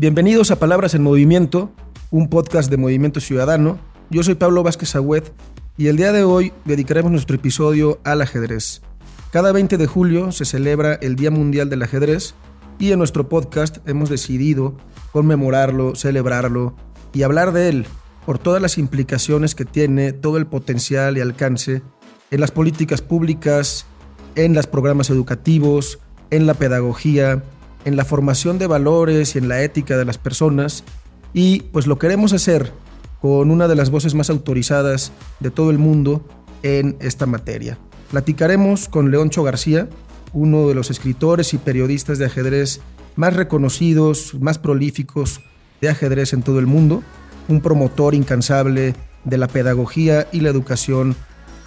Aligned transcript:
Bienvenidos 0.00 0.50
a 0.50 0.58
Palabras 0.58 0.94
en 0.94 1.02
Movimiento, 1.02 1.70
un 2.10 2.30
podcast 2.30 2.70
de 2.70 2.78
Movimiento 2.78 3.20
Ciudadano. 3.20 3.78
Yo 4.08 4.22
soy 4.22 4.34
Pablo 4.34 4.62
Vázquez 4.62 4.96
Agüed 4.96 5.24
y 5.76 5.88
el 5.88 5.98
día 5.98 6.10
de 6.10 6.24
hoy 6.24 6.54
dedicaremos 6.64 7.12
nuestro 7.12 7.36
episodio 7.36 8.00
al 8.02 8.22
ajedrez. 8.22 8.80
Cada 9.30 9.52
20 9.52 9.76
de 9.76 9.86
julio 9.86 10.32
se 10.32 10.46
celebra 10.46 10.94
el 10.94 11.16
Día 11.16 11.30
Mundial 11.30 11.68
del 11.68 11.82
Ajedrez 11.82 12.32
y 12.78 12.92
en 12.92 12.98
nuestro 12.98 13.28
podcast 13.28 13.86
hemos 13.86 14.08
decidido 14.08 14.74
conmemorarlo, 15.12 15.94
celebrarlo 15.94 16.74
y 17.12 17.22
hablar 17.22 17.52
de 17.52 17.68
él 17.68 17.86
por 18.24 18.38
todas 18.38 18.62
las 18.62 18.78
implicaciones 18.78 19.54
que 19.54 19.66
tiene, 19.66 20.14
todo 20.14 20.38
el 20.38 20.46
potencial 20.46 21.18
y 21.18 21.20
alcance 21.20 21.82
en 22.30 22.40
las 22.40 22.52
políticas 22.52 23.02
públicas, 23.02 23.84
en 24.34 24.54
los 24.54 24.66
programas 24.66 25.10
educativos, 25.10 25.98
en 26.30 26.46
la 26.46 26.54
pedagogía, 26.54 27.44
en 27.84 27.96
la 27.96 28.04
formación 28.04 28.58
de 28.58 28.66
valores 28.66 29.34
y 29.34 29.38
en 29.38 29.48
la 29.48 29.62
ética 29.62 29.96
de 29.96 30.04
las 30.04 30.18
personas. 30.18 30.84
Y 31.32 31.62
pues 31.72 31.86
lo 31.86 31.98
queremos 31.98 32.32
hacer 32.32 32.72
con 33.20 33.50
una 33.50 33.68
de 33.68 33.76
las 33.76 33.90
voces 33.90 34.14
más 34.14 34.30
autorizadas 34.30 35.12
de 35.40 35.50
todo 35.50 35.70
el 35.70 35.78
mundo 35.78 36.24
en 36.62 36.96
esta 37.00 37.26
materia. 37.26 37.78
Platicaremos 38.10 38.88
con 38.88 39.10
Leoncho 39.10 39.42
García, 39.42 39.88
uno 40.32 40.68
de 40.68 40.74
los 40.74 40.90
escritores 40.90 41.54
y 41.54 41.58
periodistas 41.58 42.18
de 42.18 42.26
ajedrez 42.26 42.80
más 43.16 43.34
reconocidos, 43.34 44.34
más 44.40 44.58
prolíficos 44.58 45.40
de 45.80 45.88
ajedrez 45.88 46.32
en 46.32 46.42
todo 46.42 46.58
el 46.58 46.66
mundo, 46.66 47.02
un 47.48 47.60
promotor 47.60 48.14
incansable 48.14 48.94
de 49.24 49.38
la 49.38 49.48
pedagogía 49.48 50.28
y 50.32 50.40
la 50.40 50.48
educación 50.48 51.14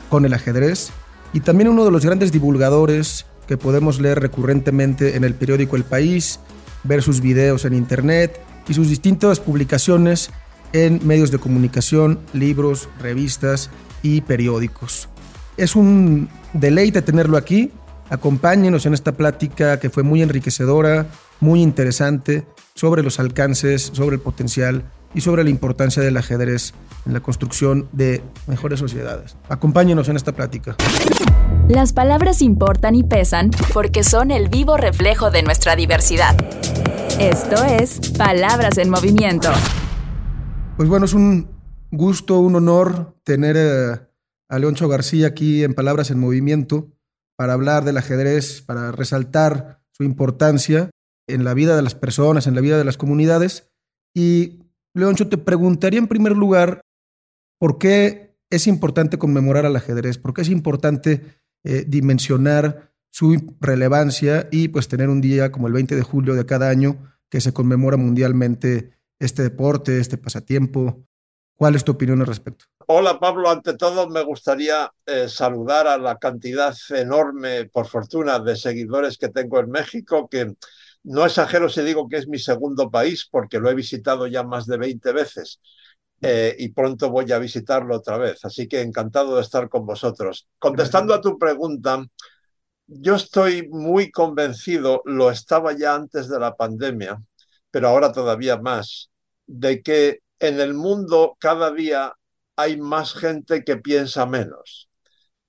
con 0.09 0.25
el 0.25 0.33
ajedrez, 0.33 0.91
y 1.33 1.39
también 1.39 1.69
uno 1.69 1.85
de 1.85 1.91
los 1.91 2.05
grandes 2.05 2.31
divulgadores 2.31 3.25
que 3.47 3.57
podemos 3.57 3.99
leer 3.99 4.19
recurrentemente 4.19 5.15
en 5.15 5.23
el 5.23 5.33
periódico 5.33 5.75
El 5.75 5.83
País, 5.83 6.39
ver 6.83 7.01
sus 7.01 7.21
videos 7.21 7.65
en 7.65 7.73
internet 7.73 8.39
y 8.67 8.73
sus 8.73 8.89
distintas 8.89 9.39
publicaciones 9.39 10.31
en 10.73 11.05
medios 11.05 11.31
de 11.31 11.37
comunicación, 11.37 12.19
libros, 12.33 12.89
revistas 12.99 13.69
y 14.01 14.21
periódicos. 14.21 15.09
Es 15.57 15.75
un 15.75 16.29
deleite 16.53 17.01
tenerlo 17.01 17.37
aquí. 17.37 17.71
Acompáñenos 18.09 18.85
en 18.85 18.93
esta 18.93 19.13
plática 19.13 19.79
que 19.79 19.89
fue 19.89 20.03
muy 20.03 20.21
enriquecedora, 20.21 21.07
muy 21.39 21.61
interesante 21.61 22.43
sobre 22.75 23.03
los 23.03 23.19
alcances, 23.19 23.91
sobre 23.93 24.15
el 24.15 24.21
potencial 24.21 24.83
y 25.13 25.21
sobre 25.21 25.43
la 25.43 25.49
importancia 25.49 26.01
del 26.01 26.17
ajedrez 26.17 26.73
en 27.05 27.13
la 27.13 27.19
construcción 27.21 27.87
de 27.91 28.23
mejores 28.47 28.79
sociedades. 28.79 29.35
Acompáñenos 29.49 30.09
en 30.09 30.15
esta 30.15 30.31
plática. 30.31 30.75
Las 31.69 31.93
palabras 31.93 32.41
importan 32.41 32.95
y 32.95 33.03
pesan 33.03 33.51
porque 33.73 34.03
son 34.03 34.31
el 34.31 34.49
vivo 34.49 34.77
reflejo 34.77 35.31
de 35.31 35.43
nuestra 35.43 35.75
diversidad. 35.75 36.35
Esto 37.19 37.63
es 37.63 38.11
Palabras 38.17 38.77
en 38.77 38.89
Movimiento. 38.89 39.49
Pues 40.77 40.89
bueno, 40.89 41.05
es 41.05 41.13
un 41.13 41.49
gusto, 41.91 42.39
un 42.39 42.55
honor 42.55 43.15
tener 43.23 43.55
eh, 43.57 43.99
a 44.49 44.59
Leoncho 44.59 44.87
García 44.87 45.27
aquí 45.27 45.63
en 45.63 45.73
Palabras 45.73 46.11
en 46.11 46.19
Movimiento 46.19 46.91
para 47.37 47.53
hablar 47.53 47.83
del 47.83 47.97
ajedrez, 47.97 48.61
para 48.61 48.91
resaltar 48.91 49.81
su 49.91 50.03
importancia 50.03 50.89
en 51.27 51.43
la 51.43 51.53
vida 51.53 51.75
de 51.75 51.81
las 51.81 51.95
personas, 51.95 52.47
en 52.47 52.55
la 52.55 52.61
vida 52.61 52.77
de 52.77 52.83
las 52.83 52.97
comunidades. 52.97 53.71
Y 54.15 54.59
Leoncho, 54.93 55.29
te 55.29 55.37
preguntaría 55.37 55.99
en 55.99 56.07
primer 56.07 56.33
lugar, 56.33 56.81
¿por 57.59 57.77
qué 57.77 58.35
es 58.49 58.67
importante 58.67 59.17
conmemorar 59.17 59.65
al 59.65 59.75
ajedrez? 59.75 60.17
¿Por 60.17 60.33
qué 60.33 60.41
es 60.41 60.49
importante 60.49 61.42
eh, 61.63 61.85
dimensionar 61.87 62.91
su 63.09 63.55
relevancia 63.59 64.47
y 64.51 64.69
pues 64.69 64.87
tener 64.87 65.09
un 65.09 65.21
día 65.21 65.51
como 65.51 65.67
el 65.67 65.73
20 65.73 65.95
de 65.95 66.01
julio 66.01 66.33
de 66.33 66.45
cada 66.45 66.69
año 66.69 66.97
que 67.29 67.41
se 67.41 67.53
conmemora 67.53 67.97
mundialmente 67.97 68.97
este 69.19 69.43
deporte, 69.43 69.99
este 69.99 70.17
pasatiempo? 70.17 71.05
¿Cuál 71.55 71.75
es 71.75 71.83
tu 71.83 71.91
opinión 71.93 72.19
al 72.19 72.27
respecto? 72.27 72.65
Hola 72.87 73.19
Pablo, 73.19 73.49
ante 73.49 73.75
todo 73.75 74.09
me 74.09 74.23
gustaría 74.23 74.91
eh, 75.05 75.29
saludar 75.29 75.87
a 75.87 75.97
la 75.97 76.17
cantidad 76.17 76.75
enorme, 76.89 77.65
por 77.65 77.87
fortuna, 77.87 78.39
de 78.39 78.55
seguidores 78.55 79.17
que 79.17 79.29
tengo 79.29 79.59
en 79.59 79.69
México, 79.69 80.27
que 80.27 80.53
no 81.03 81.25
exagero 81.25 81.69
si 81.69 81.81
digo 81.81 82.09
que 82.09 82.17
es 82.17 82.27
mi 82.27 82.39
segundo 82.39 82.89
país, 82.89 83.27
porque 83.29 83.59
lo 83.59 83.69
he 83.69 83.75
visitado 83.75 84.27
ya 84.27 84.43
más 84.43 84.65
de 84.65 84.77
20 84.77 85.11
veces. 85.13 85.61
Eh, 86.25 86.55
y 86.57 86.69
pronto 86.69 87.09
voy 87.09 87.29
a 87.33 87.39
visitarlo 87.39 87.97
otra 87.97 88.17
vez. 88.17 88.45
Así 88.45 88.67
que 88.67 88.81
encantado 88.81 89.35
de 89.35 89.41
estar 89.41 89.67
con 89.67 89.85
vosotros. 89.85 90.47
Contestando 90.57 91.13
a 91.13 91.21
tu 91.21 91.37
pregunta, 91.37 92.05
yo 92.87 93.15
estoy 93.15 93.67
muy 93.69 94.09
convencido, 94.09 95.01
lo 95.05 95.29
estaba 95.29 95.73
ya 95.73 95.95
antes 95.95 96.29
de 96.29 96.39
la 96.39 96.55
pandemia, 96.55 97.21
pero 97.69 97.89
ahora 97.89 98.11
todavía 98.11 98.57
más, 98.57 99.09
de 99.47 99.81
que 99.81 100.19
en 100.39 100.59
el 100.61 100.73
mundo 100.73 101.35
cada 101.39 101.71
día 101.71 102.13
hay 102.55 102.77
más 102.77 103.13
gente 103.13 103.63
que 103.63 103.77
piensa 103.77 104.25
menos, 104.25 104.89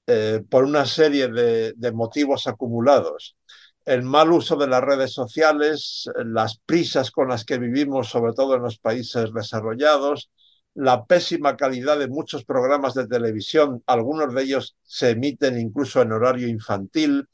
eh, 0.07 0.43
por 0.51 0.65
una 0.65 0.87
serie 0.87 1.29
de 1.29 1.93
motivos 1.93 2.47
acumulados 2.47 3.37
el 3.85 4.03
mal 4.03 4.33
uso 4.33 4.57
de 4.57 4.67
las 4.67 4.83
redes 4.83 5.13
sociales, 5.13 6.09
las 6.25 6.59
prisas 6.59 7.11
con 7.11 7.29
las 7.29 7.45
que 7.45 7.59
vivimos, 7.59 8.09
sobre 8.09 8.33
todo 8.33 8.57
en 8.57 8.63
los 8.63 8.79
países 8.79 9.33
desarrollados, 9.33 10.31
la 10.75 11.05
pésima 11.07 11.57
calidad 11.57 11.99
de 11.99 12.09
muchos 12.09 12.45
programas 12.45 12.95
de 12.95 13.07
televisión, 13.07 13.83
algunos 13.87 14.35
de 14.35 14.43
ellos 14.43 14.77
se 14.83 15.11
emiten 15.11 15.59
incluso 15.59 16.03
en 16.03 16.13
horario 16.13 16.49
infantil, 16.49 17.29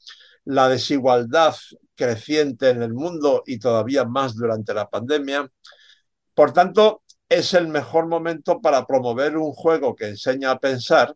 la 0.45 0.69
desigualdad 0.69 1.55
creciente 1.95 2.69
en 2.69 2.81
el 2.83 2.93
mundo 2.93 3.43
y 3.45 3.59
todavía 3.59 4.05
más 4.05 4.35
durante 4.35 4.73
la 4.73 4.89
pandemia. 4.89 5.51
Por 6.33 6.53
tanto, 6.53 7.03
es 7.29 7.53
el 7.53 7.67
mejor 7.67 8.07
momento 8.07 8.61
para 8.61 8.85
promover 8.85 9.37
un 9.37 9.53
juego 9.53 9.95
que 9.95 10.09
enseña 10.09 10.51
a 10.51 10.59
pensar 10.59 11.15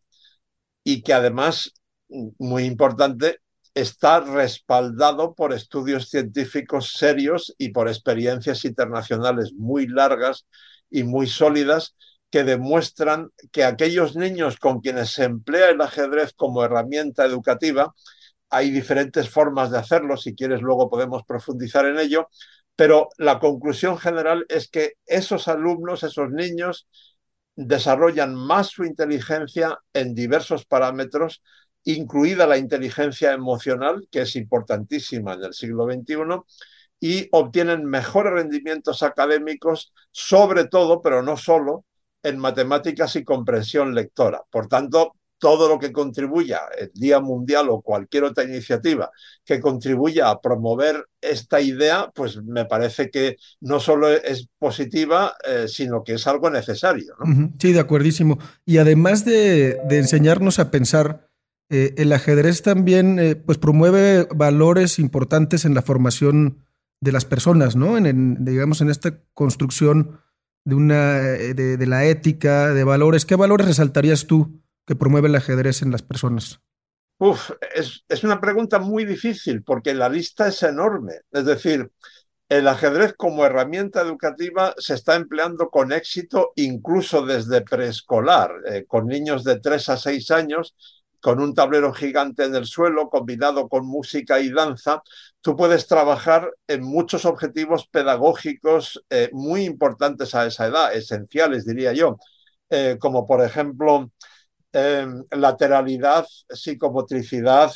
y 0.83 1.01
que 1.01 1.13
además, 1.13 1.73
muy 2.07 2.63
importante, 2.65 3.39
está 3.73 4.21
respaldado 4.21 5.35
por 5.35 5.53
estudios 5.53 6.09
científicos 6.09 6.93
serios 6.93 7.53
y 7.57 7.69
por 7.69 7.87
experiencias 7.87 8.63
internacionales 8.65 9.53
muy 9.53 9.87
largas 9.87 10.45
y 10.89 11.03
muy 11.03 11.27
sólidas 11.27 11.95
que 12.35 12.43
demuestran 12.43 13.31
que 13.53 13.63
aquellos 13.63 14.17
niños 14.17 14.57
con 14.57 14.81
quienes 14.81 15.11
se 15.11 15.23
emplea 15.23 15.69
el 15.69 15.79
ajedrez 15.79 16.33
como 16.33 16.65
herramienta 16.65 17.23
educativa, 17.23 17.95
hay 18.49 18.71
diferentes 18.71 19.29
formas 19.29 19.71
de 19.71 19.77
hacerlo, 19.77 20.17
si 20.17 20.35
quieres 20.35 20.61
luego 20.61 20.89
podemos 20.89 21.23
profundizar 21.23 21.85
en 21.85 21.97
ello, 21.97 22.27
pero 22.75 23.07
la 23.19 23.39
conclusión 23.39 23.97
general 23.97 24.45
es 24.49 24.67
que 24.67 24.95
esos 25.05 25.47
alumnos, 25.47 26.03
esos 26.03 26.29
niños, 26.29 26.89
desarrollan 27.55 28.35
más 28.35 28.67
su 28.67 28.83
inteligencia 28.83 29.79
en 29.93 30.13
diversos 30.13 30.65
parámetros 30.65 31.41
incluida 31.85 32.47
la 32.47 32.57
inteligencia 32.57 33.31
emocional, 33.31 34.09
que 34.11 34.23
es 34.23 34.35
importantísima 34.35 35.35
en 35.35 35.43
el 35.45 35.53
siglo 35.53 35.85
XXI, 35.85 36.43
y 36.99 37.29
obtienen 37.31 37.85
mejores 37.85 38.33
rendimientos 38.33 39.03
académicos, 39.03 39.93
sobre 40.11 40.67
todo, 40.67 41.01
pero 41.01 41.23
no 41.23 41.37
solo, 41.37 41.85
en 42.25 42.39
matemáticas 42.39 43.15
y 43.15 43.23
comprensión 43.23 43.93
lectora. 43.93 44.41
Por 44.49 44.67
tanto, 44.67 45.13
todo 45.37 45.69
lo 45.69 45.77
que 45.77 45.91
contribuya, 45.91 46.61
el 46.77 46.91
Día 46.93 47.19
Mundial 47.19 47.67
o 47.69 47.81
cualquier 47.81 48.23
otra 48.23 48.45
iniciativa 48.45 49.11
que 49.43 49.59
contribuya 49.59 50.29
a 50.29 50.41
promover 50.41 51.05
esta 51.21 51.61
idea, 51.61 52.11
pues 52.15 52.41
me 52.41 52.65
parece 52.65 53.11
que 53.11 53.37
no 53.61 53.79
solo 53.79 54.09
es 54.09 54.47
positiva, 54.57 55.35
eh, 55.47 55.65
sino 55.67 56.03
que 56.03 56.13
es 56.13 56.25
algo 56.25 56.49
necesario. 56.49 57.15
Sí, 57.59 57.73
de 57.73 57.79
acuerdísimo. 57.79 58.39
Y 58.65 58.77
además 58.79 59.23
de, 59.23 59.79
enseñarnos 59.91 60.57
a 60.57 60.71
pensar 60.71 61.29
eh, 61.69 61.93
el 61.97 62.11
ajedrez 62.13 62.61
también 62.61 63.19
eh, 63.19 63.35
pues 63.35 63.57
promueve 63.57 64.27
valores 64.35 64.97
importantes 64.99 65.65
en 65.65 65.75
la 65.75 65.81
formación 65.81 66.65
de 67.01 67.11
las 67.11 67.25
personas, 67.25 67.75
¿no? 67.75 67.97
En, 67.97 68.43
digamos, 68.45 68.81
en 68.81 68.89
esta 68.89 69.19
construcción 69.33 70.21
de, 70.65 70.75
una, 70.75 71.19
eh, 71.35 71.53
de, 71.53 71.87
la 71.87 72.05
ética, 72.05 72.73
de 72.73 72.83
valores. 72.83 73.25
¿Qué 73.25 73.35
valores 73.35 73.67
resaltarías 73.67 74.27
tú 74.27 74.61
que 74.85 74.95
promueve 74.95 75.29
el 75.29 75.35
ajedrez 75.35 75.81
en 75.81 75.91
las 75.91 76.01
personas? 76.01 76.59
Uf, 77.17 77.51
es, 77.73 78.03
es 78.09 78.23
una 78.25 78.41
pregunta 78.41 78.79
muy 78.79 79.05
difícil 79.05 79.63
porque 79.63 79.93
la 79.93 80.09
lista 80.09 80.47
es 80.49 80.61
enorme. 80.63 81.13
Es 81.31 81.45
decir, 81.45 81.89
el 82.49 82.67
ajedrez 82.67 83.13
como 83.15 83.45
herramienta 83.45 84.01
educativa 84.01 84.73
se 84.77 84.95
está 84.95 85.15
empleando 85.15 85.69
con 85.69 85.91
éxito 85.93 86.51
incluso 86.55 87.25
desde 87.25 87.61
preescolar, 87.61 88.51
con 88.87 89.07
niños 89.07 89.43
de 89.43 89.59
3 89.59 89.89
a 89.89 89.97
6 89.97 90.31
años 90.31 90.75
con 91.25 91.39
un 91.39 91.55
tablero 91.55 91.91
gigante 91.91 92.43
en 92.43 92.53
el 92.53 92.67
suelo 92.67 93.09
combinado 93.09 93.67
con 93.67 93.87
música 93.87 94.39
y 94.39 94.51
danza, 94.51 95.01
tú 95.45 95.55
puedes 95.55 95.85
trabajar 95.85 96.51
en 96.67 96.81
muchos 96.83 97.23
objetivos 97.23 97.87
pedagógicos 97.87 99.05
eh, 99.11 99.29
muy 99.31 99.63
importantes 99.63 100.33
a 100.33 100.47
esa 100.47 100.65
edad, 100.65 100.91
esenciales, 100.95 101.67
diría 101.67 101.93
yo, 101.93 102.17
eh, 102.71 102.97
como 102.99 103.27
por 103.27 103.43
ejemplo 103.43 104.11
em, 104.73 105.23
lateralidad, 105.29 106.25
psicomotricidad, 106.49 107.71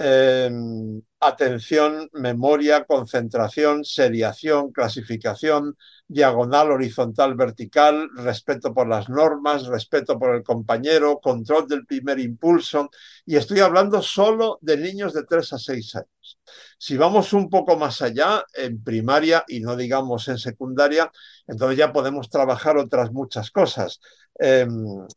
Em, 0.00 1.02
atención, 1.18 2.08
memoria, 2.12 2.84
concentración, 2.84 3.84
seriación, 3.84 4.70
clasificación, 4.70 5.76
diagonal, 6.06 6.70
horizontal, 6.70 7.34
vertical, 7.34 8.08
respeto 8.14 8.72
por 8.72 8.86
las 8.88 9.08
normas, 9.08 9.66
respeto 9.66 10.16
por 10.16 10.36
el 10.36 10.44
compañero, 10.44 11.18
control 11.20 11.66
del 11.66 11.84
primer 11.84 12.20
impulso. 12.20 12.90
Y 13.26 13.34
estoy 13.36 13.58
hablando 13.58 14.00
solo 14.00 14.58
de 14.62 14.76
niños 14.76 15.12
de 15.14 15.24
3 15.24 15.52
a 15.54 15.58
6 15.58 15.96
años. 15.96 16.38
Si 16.78 16.96
vamos 16.96 17.32
un 17.32 17.50
poco 17.50 17.76
más 17.76 18.00
allá, 18.00 18.44
en 18.54 18.82
primaria 18.84 19.44
y 19.48 19.58
no 19.60 19.76
digamos 19.76 20.28
en 20.28 20.38
secundaria, 20.38 21.10
entonces 21.48 21.76
ya 21.76 21.92
podemos 21.92 22.30
trabajar 22.30 22.76
otras 22.76 23.10
muchas 23.10 23.50
cosas. 23.50 24.00
Em, 24.38 24.70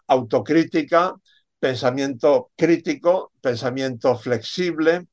autocrítica, 0.08 1.14
pensamiento 1.62 2.52
crítico, 2.58 3.34
pensamiento 3.40 4.18
flexible, 4.18 5.06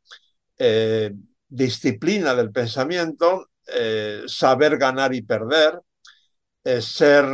eh, 0.57 1.13
disciplina 1.47 2.35
del 2.35 2.51
pensamiento, 2.51 3.51
eh, 3.67 4.23
saber 4.27 4.79
ganar 4.79 5.15
y 5.15 5.21
perder, 5.21 5.79
eh, 6.65 6.81
ser, 6.81 7.27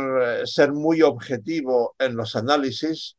ser, 0.45 0.73
muy 0.73 1.01
objetivo 1.01 1.95
en 1.97 2.17
los 2.17 2.35
análisis. 2.35 3.15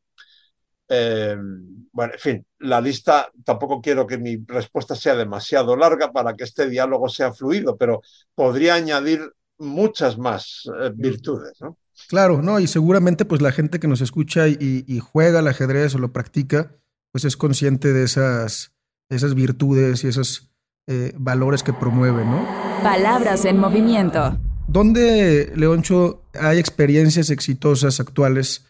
bueno, 1.92 2.12
en 2.12 2.18
fin, 2.20 2.46
la 2.58 2.80
lista, 2.80 3.30
tampoco 3.44 3.80
quiero 3.80 4.06
que 4.06 4.18
mi 4.18 4.36
respuesta 4.46 4.94
sea 4.94 5.16
demasiado 5.16 5.76
larga 5.76 6.12
para 6.12 6.34
que 6.34 6.44
este 6.44 6.68
diálogo 6.68 7.08
sea 7.08 7.32
fluido, 7.32 7.76
pero 7.76 8.02
podría 8.34 8.74
añadir 8.74 9.20
muchas 9.58 10.18
más 10.18 10.70
virtudes. 10.94 11.60
¿no? 11.62 11.78
Claro, 12.08 12.42
¿no? 12.42 12.60
Y 12.60 12.66
seguramente 12.66 13.24
pues 13.24 13.42
la 13.42 13.52
gente 13.52 13.80
que 13.80 13.88
nos 13.88 14.00
escucha 14.00 14.48
y, 14.48 15.00
juega 15.00 15.40
al 15.40 15.48
ajedrez 15.48 15.94
o 15.94 15.98
lo 15.98 16.12
practica, 16.12 16.72
pues 17.12 17.24
es 17.24 17.36
consciente 17.36 17.92
de 17.92 18.04
esas, 18.04 18.72
esas 19.08 19.34
virtudes 19.34 20.04
y 20.04 20.08
esos 20.08 20.50
eh, 20.86 21.12
valores 21.16 21.62
que 21.62 21.72
promueve, 21.72 22.24
¿no? 22.24 22.46
Palabras 22.82 23.44
en 23.44 23.58
movimiento. 23.58 24.38
¿Dónde, 24.68 25.52
Leoncho, 25.54 26.22
hay 26.34 26.58
experiencias 26.58 27.30
exitosas 27.30 28.00
actuales 28.00 28.66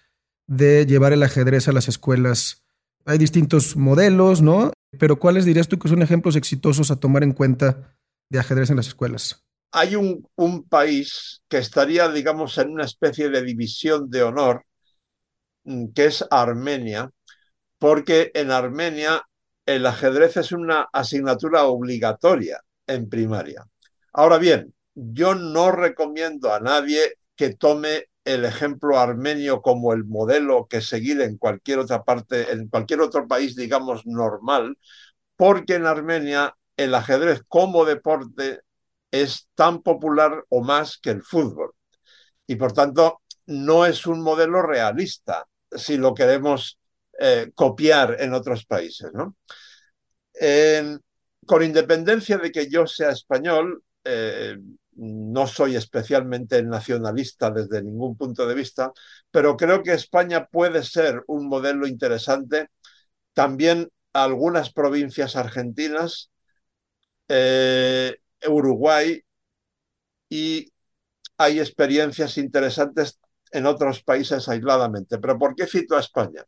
de 0.47 0.87
llevar 0.87 1.13
el 1.13 1.23
ajedrez 1.23 1.69
a 1.69 1.73
las 1.73 1.89
escuelas? 1.89 2.65
Hay 3.05 3.19
distintos 3.19 3.77
modelos, 3.77 4.43
¿no? 4.43 4.73
Pero 4.99 5.19
¿cuáles 5.19 5.45
dirías 5.45 5.69
tú 5.69 5.79
que 5.79 5.89
son 5.89 6.03
ejemplos 6.03 6.37
exitosos 6.37 6.91
a 6.91 6.97
tomar 6.97 7.23
en 7.23 7.33
cuenta 7.33 7.97
de 8.31 8.39
ajedrez 8.39 8.71
en 8.71 8.77
las 8.77 8.89
escuelas? 8.89 9.46
Hay 9.73 9.97
un, 9.97 10.27
país 10.69 11.43
que 11.49 11.59
estaría, 11.59 12.09
digamos, 12.09 12.59
en 12.59 12.71
una 12.71 12.85
especie 12.85 13.29
de 13.31 13.43
división 13.43 14.11
de 14.11 14.23
honor, 14.23 14.65
mm, 15.65 15.93
que 15.93 16.07
es 16.07 16.25
Armenia, 16.31 17.11
porque 17.79 18.31
en 18.35 18.51
Armenia 18.51 19.23
el 19.67 19.87
ajedrez 19.87 20.37
es 20.39 20.53
una 20.53 20.89
asignatura 20.93 21.65
obligatoria 21.67 22.61
en 22.87 23.09
primaria. 23.09 23.67
Ahora 24.13 24.39
bien, 24.39 24.75
yo 24.95 25.35
no 25.35 25.73
recomiendo 25.73 26.53
a 26.53 26.61
nadie 26.61 27.15
que 27.37 27.55
tome 27.55 28.07
el 28.25 28.45
ejemplo 28.45 28.99
armenio 28.99 29.63
como 29.63 29.93
el 29.93 30.05
modelo 30.05 30.67
que 30.69 30.81
seguir 30.81 31.21
en 31.23 31.39
cualquier 31.39 31.81
otra 31.81 32.03
parte, 32.05 32.53
en 32.53 32.69
cualquier 32.69 33.01
otro 33.01 33.29
país, 33.29 33.57
digamos, 33.57 34.07
normal, 34.07 34.79
porque 35.37 35.75
en 35.77 35.87
Armenia 35.87 36.57
el 36.77 36.95
ajedrez 36.95 37.43
como 37.49 37.85
deporte 37.85 38.61
es 39.11 39.49
tan 39.55 39.83
popular 39.83 40.45
o 40.49 40.63
más 40.63 40.99
que 40.99 41.11
el 41.11 41.23
fútbol. 41.23 41.73
Y 42.47 42.57
por 42.57 42.73
tanto, 42.73 43.23
no 43.47 43.87
es 43.87 44.07
un 44.07 44.21
modelo 44.23 44.63
realista 44.63 45.47
si 45.71 45.97
lo 45.97 46.15
queremos 46.15 46.79
eh, 47.19 47.51
copiar 47.55 48.17
en 48.21 48.35
otros 48.35 48.65
países. 48.67 49.11
con 51.47 51.63
independencia 51.63 52.39
de 52.39 52.51
que 52.51 52.69
yo 52.69 52.87
sea 52.87 53.11
español, 53.11 53.83
eh, 54.05 54.57
no 54.97 55.47
soy 55.47 55.77
especialmente 55.77 56.63
nacionalista 56.63 57.51
desde 57.51 57.83
ningún 57.83 58.17
punto 58.17 58.47
de 58.47 58.55
vista, 58.55 58.93
pero 59.31 59.57
creo 59.57 59.83
que 59.83 59.93
España 59.93 60.47
puede 60.47 60.83
ser 60.83 61.23
un 61.27 61.49
modelo 61.49 61.87
interesante. 61.87 62.69
También 63.35 63.91
algunas 64.13 64.73
provincias 64.73 65.37
argentinas 65.37 66.31
eh, 67.29 68.17
Uruguay 68.49 69.21
y 70.29 70.73
hay 71.39 71.61
experiencias 71.61 72.39
interesantes 72.39 73.19
en 73.53 73.67
otros 73.67 74.03
países 74.03 74.49
aisladamente. 74.49 75.19
Pero 75.19 75.39
¿por 75.39 75.55
qué 75.55 75.67
cito 75.67 75.97
a 75.97 76.01
España? 76.01 76.45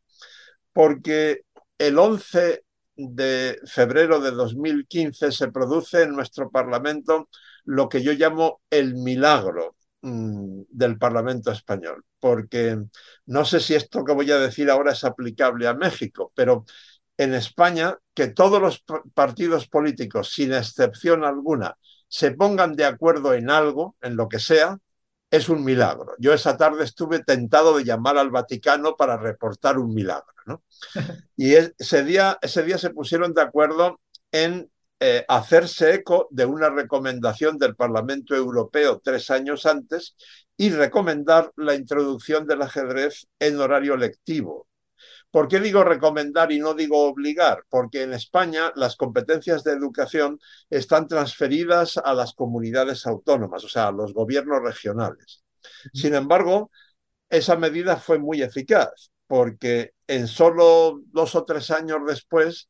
Porque 0.72 1.42
el 1.78 1.98
11 1.98 2.64
de 2.96 3.60
febrero 3.64 4.20
de 4.20 4.32
2015 4.32 5.30
se 5.30 5.52
produce 5.52 6.02
en 6.02 6.12
nuestro 6.12 6.50
Parlamento 6.50 7.28
lo 7.64 7.88
que 7.88 8.02
yo 8.02 8.12
llamo 8.12 8.60
el 8.70 8.94
milagro 8.94 9.76
mm, 10.02 10.62
del 10.68 10.98
Parlamento 10.98 11.52
español, 11.52 12.04
porque 12.18 12.78
no 13.26 13.44
sé 13.44 13.60
si 13.60 13.74
esto 13.74 14.04
que 14.04 14.12
voy 14.14 14.30
a 14.32 14.38
decir 14.38 14.68
ahora 14.68 14.92
es 14.92 15.04
aplicable 15.04 15.68
a 15.68 15.74
México, 15.74 16.32
pero 16.34 16.64
en 17.18 17.34
España 17.34 17.98
que 18.14 18.28
todos 18.28 18.62
los 18.62 18.84
partidos 19.12 19.68
políticos, 19.68 20.32
sin 20.32 20.54
excepción 20.54 21.24
alguna, 21.24 21.76
se 22.08 22.30
pongan 22.30 22.74
de 22.74 22.86
acuerdo 22.86 23.34
en 23.34 23.50
algo, 23.50 23.96
en 24.00 24.16
lo 24.16 24.28
que 24.28 24.38
sea, 24.38 24.78
es 25.30 25.48
un 25.48 25.62
milagro. 25.62 26.14
Yo 26.18 26.32
esa 26.32 26.56
tarde 26.56 26.84
estuve 26.84 27.22
tentado 27.22 27.76
de 27.76 27.84
llamar 27.84 28.16
al 28.16 28.30
Vaticano 28.30 28.96
para 28.96 29.18
reportar 29.18 29.78
un 29.78 29.92
milagro. 29.92 30.32
¿no? 30.46 30.62
Y 31.36 31.54
ese 31.54 32.02
día, 32.04 32.38
ese 32.40 32.62
día 32.62 32.78
se 32.78 32.90
pusieron 32.90 33.34
de 33.34 33.42
acuerdo 33.42 34.00
en 34.32 34.70
eh, 35.00 35.24
hacerse 35.28 35.94
eco 35.94 36.28
de 36.30 36.46
una 36.46 36.70
recomendación 36.70 37.58
del 37.58 37.76
Parlamento 37.76 38.34
Europeo 38.34 39.00
tres 39.04 39.30
años 39.30 39.66
antes 39.66 40.16
y 40.56 40.70
recomendar 40.70 41.52
la 41.56 41.74
introducción 41.74 42.46
del 42.46 42.62
ajedrez 42.62 43.28
en 43.38 43.60
horario 43.60 43.96
lectivo 43.96 44.67
¿Por 45.30 45.48
qué 45.48 45.60
digo 45.60 45.84
recomendar 45.84 46.52
y 46.52 46.58
no 46.58 46.74
digo 46.74 47.06
obligar? 47.06 47.64
Porque 47.68 48.02
en 48.02 48.14
España 48.14 48.72
las 48.76 48.96
competencias 48.96 49.62
de 49.62 49.72
educación 49.72 50.38
están 50.70 51.06
transferidas 51.06 51.98
a 51.98 52.14
las 52.14 52.32
comunidades 52.32 53.06
autónomas, 53.06 53.62
o 53.64 53.68
sea, 53.68 53.88
a 53.88 53.92
los 53.92 54.14
gobiernos 54.14 54.62
regionales. 54.62 55.44
Sin 55.92 56.14
embargo, 56.14 56.70
esa 57.28 57.56
medida 57.56 57.96
fue 57.98 58.18
muy 58.18 58.42
eficaz 58.42 59.10
porque 59.28 59.92
en 60.06 60.26
solo 60.26 61.02
dos 61.12 61.34
o 61.34 61.44
tres 61.44 61.70
años 61.70 62.00
después, 62.06 62.68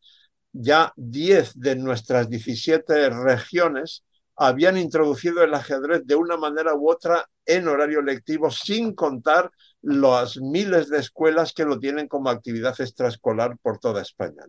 ya 0.52 0.93
10 0.96 1.58
de 1.58 1.76
nuestras 1.76 2.28
17 2.28 3.11
regiones 3.11 4.04
habían 4.38 4.76
introducido 4.76 5.43
el 5.43 5.52
ajedrez 5.52 6.06
de 6.06 6.14
una 6.14 6.37
manera 6.37 6.75
u 6.75 6.88
otra 6.88 7.29
en 7.44 7.67
horario 7.67 8.02
lectivo, 8.02 8.50
sin 8.50 8.95
contar 8.95 9.50
las 9.83 10.37
miles 10.37 10.88
de 10.88 10.99
escuelas 10.99 11.52
que 11.52 11.64
lo 11.64 11.78
tienen 11.78 12.07
como 12.07 12.30
actividad 12.30 12.80
extraescolar 12.80 13.59
por 13.59 13.78
toda 13.78 14.00
España. 14.00 14.45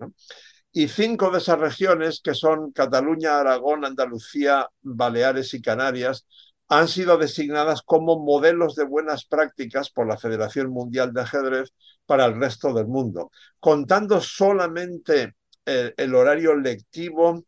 Y 0.71 0.89
cinco 0.89 1.31
de 1.31 1.39
esas 1.39 1.59
regiones, 1.59 2.21
que 2.23 2.35
son 2.35 2.71
Cataluña, 2.71 3.39
Aragón, 3.39 3.83
Andalucía, 3.83 4.69
Baleares 4.81 5.55
y 5.55 5.61
Canarias, 5.61 6.27
han 6.67 6.87
sido 6.87 7.17
designadas 7.17 7.81
como 7.81 8.19
modelos 8.19 8.75
de 8.75 8.83
buenas 8.83 9.25
prácticas 9.25 9.89
por 9.89 10.07
la 10.07 10.17
Federación 10.17 10.69
Mundial 10.69 11.13
de 11.13 11.21
Ajedrez 11.21 11.73
para 12.05 12.25
el 12.25 12.39
resto 12.39 12.73
del 12.75 12.85
mundo. 12.85 13.31
Contando 13.59 14.21
solamente 14.21 15.33
el, 15.65 15.95
el 15.97 16.13
horario 16.13 16.55
lectivo, 16.55 17.43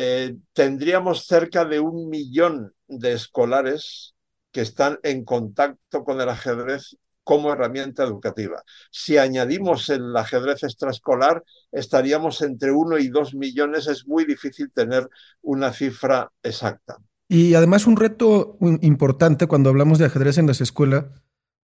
eh, 0.00 0.36
tendríamos 0.52 1.26
cerca 1.26 1.64
de 1.64 1.80
un 1.80 2.08
millón 2.08 2.72
de 2.86 3.14
escolares 3.14 4.14
que 4.52 4.60
están 4.60 5.00
en 5.02 5.24
contacto 5.24 6.04
con 6.04 6.20
el 6.20 6.28
ajedrez 6.28 6.96
como 7.24 7.52
herramienta 7.52 8.04
educativa. 8.04 8.62
Si 8.92 9.18
añadimos 9.18 9.88
el 9.88 10.16
ajedrez 10.16 10.62
extraescolar, 10.62 11.42
estaríamos 11.72 12.42
entre 12.42 12.70
uno 12.70 12.96
y 12.96 13.08
dos 13.08 13.34
millones. 13.34 13.88
Es 13.88 14.06
muy 14.06 14.24
difícil 14.24 14.70
tener 14.70 15.08
una 15.42 15.72
cifra 15.72 16.30
exacta. 16.44 16.98
Y 17.28 17.54
además 17.54 17.88
un 17.88 17.96
reto 17.96 18.56
importante 18.60 19.48
cuando 19.48 19.68
hablamos 19.68 19.98
de 19.98 20.04
ajedrez 20.04 20.38
en 20.38 20.46
las 20.46 20.60
escuelas, 20.60 21.06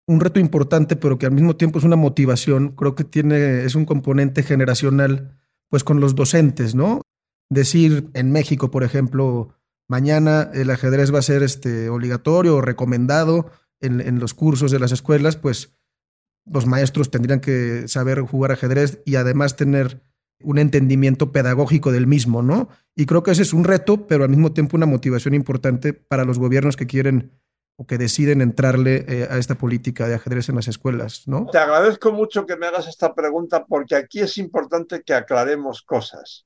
un 0.07 0.19
reto 0.19 0.41
importante, 0.41 0.97
pero 0.97 1.17
que 1.17 1.25
al 1.25 1.31
mismo 1.31 1.55
tiempo 1.55 1.79
es 1.79 1.85
una 1.85 1.95
motivación, 1.95 2.75
creo 2.75 2.95
que 2.95 3.05
tiene, 3.05 3.63
es 3.63 3.75
un 3.75 3.85
componente 3.85 4.43
generacional, 4.43 5.39
pues 5.69 5.85
con 5.85 6.01
los 6.01 6.15
docentes, 6.15 6.75
¿no? 6.75 6.99
Decir 7.49 8.09
en 8.13 8.31
México, 8.31 8.71
por 8.71 8.83
ejemplo, 8.83 9.55
mañana 9.87 10.49
el 10.53 10.69
ajedrez 10.69 11.13
va 11.13 11.19
a 11.19 11.23
ser 11.23 11.43
este, 11.43 11.89
obligatorio 11.89 12.55
o 12.55 12.61
recomendado 12.61 13.51
en, 13.81 14.19
los 14.19 14.33
cursos 14.33 14.71
de 14.71 14.79
las 14.79 14.91
escuelas, 14.91 15.35
pues 15.35 15.77
los 16.45 16.65
maestros 16.65 17.11
tendrían 17.11 17.39
que 17.39 17.87
saber 17.87 18.21
jugar 18.21 18.51
ajedrez 18.51 19.01
y 19.05 19.15
además 19.15 19.55
tener 19.55 20.01
un 20.41 20.57
entendimiento 20.57 21.31
pedagógico 21.31 21.91
del 21.91 22.07
mismo, 22.07 22.41
¿no? 22.41 22.69
Y 22.95 23.05
creo 23.05 23.23
que 23.23 23.31
ese 23.31 23.43
es 23.43 23.53
un 23.53 23.63
reto, 23.63 24.07
pero 24.07 24.23
al 24.23 24.29
mismo 24.29 24.53
tiempo 24.53 24.75
una 24.75 24.85
motivación 24.85 25.33
importante 25.33 25.93
para 25.93 26.25
los 26.25 26.39
gobiernos 26.39 26.77
que 26.77 26.87
quieren 26.87 27.31
o 27.77 27.85
que 27.85 27.97
deciden 27.97 28.41
entrarle 28.41 29.05
eh, 29.07 29.27
a 29.29 29.37
esta 29.37 29.55
política 29.55 30.07
de 30.07 30.15
ajedrez 30.15 30.49
en 30.49 30.55
las 30.55 30.67
escuelas, 30.67 31.27
¿no? 31.27 31.47
Te 31.51 31.57
agradezco 31.57 32.11
mucho 32.11 32.45
que 32.45 32.55
me 32.55 32.67
hagas 32.67 32.87
esta 32.87 33.13
pregunta 33.13 33.65
porque 33.65 33.95
aquí 33.95 34.21
es 34.21 34.37
importante 34.37 35.03
que 35.03 35.13
aclaremos 35.13 35.81
cosas. 35.81 36.45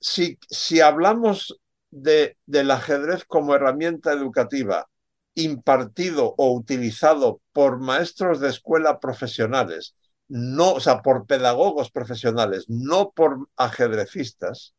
Si, 0.00 0.38
si 0.48 0.80
hablamos 0.80 1.60
de, 1.90 2.36
del 2.46 2.70
ajedrez 2.70 3.24
como 3.24 3.54
herramienta 3.54 4.12
educativa 4.12 4.88
impartido 5.34 6.34
o 6.38 6.52
utilizado 6.54 7.40
por 7.52 7.78
maestros 7.78 8.40
de 8.40 8.48
escuela 8.48 8.98
profesionales, 9.00 9.94
no, 10.28 10.72
o 10.74 10.80
sea, 10.80 11.02
por 11.02 11.26
pedagogos 11.26 11.90
profesionales, 11.90 12.66
no 12.68 13.10
por 13.10 13.48
ajedrecistas, 13.56 14.74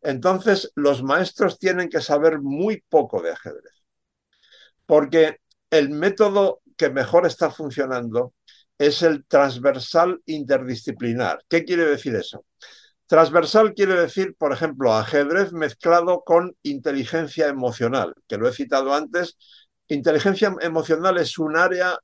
entonces 0.00 0.70
los 0.74 1.02
maestros 1.02 1.58
tienen 1.58 1.88
que 1.88 2.00
saber 2.00 2.40
muy 2.40 2.82
poco 2.88 3.22
de 3.22 3.32
ajedrez. 3.32 3.72
Porque 4.86 5.38
el 5.70 5.90
método 5.90 6.60
que 6.76 6.90
mejor 6.90 7.26
está 7.26 7.50
funcionando 7.50 8.34
es 8.78 9.02
el 9.02 9.24
transversal 9.24 10.20
interdisciplinar. 10.26 11.42
¿Qué 11.48 11.64
quiere 11.64 11.86
decir 11.86 12.14
eso? 12.14 12.44
Transversal 13.06 13.72
quiere 13.74 13.94
decir, 13.94 14.34
por 14.36 14.52
ejemplo, 14.52 14.92
ajedrez 14.92 15.52
mezclado 15.52 16.22
con 16.24 16.56
inteligencia 16.62 17.46
emocional, 17.46 18.14
que 18.26 18.36
lo 18.36 18.48
he 18.48 18.52
citado 18.52 18.94
antes. 18.94 19.36
Inteligencia 19.86 20.54
emocional 20.60 21.16
es 21.18 21.38
un 21.38 21.56
área 21.56 21.98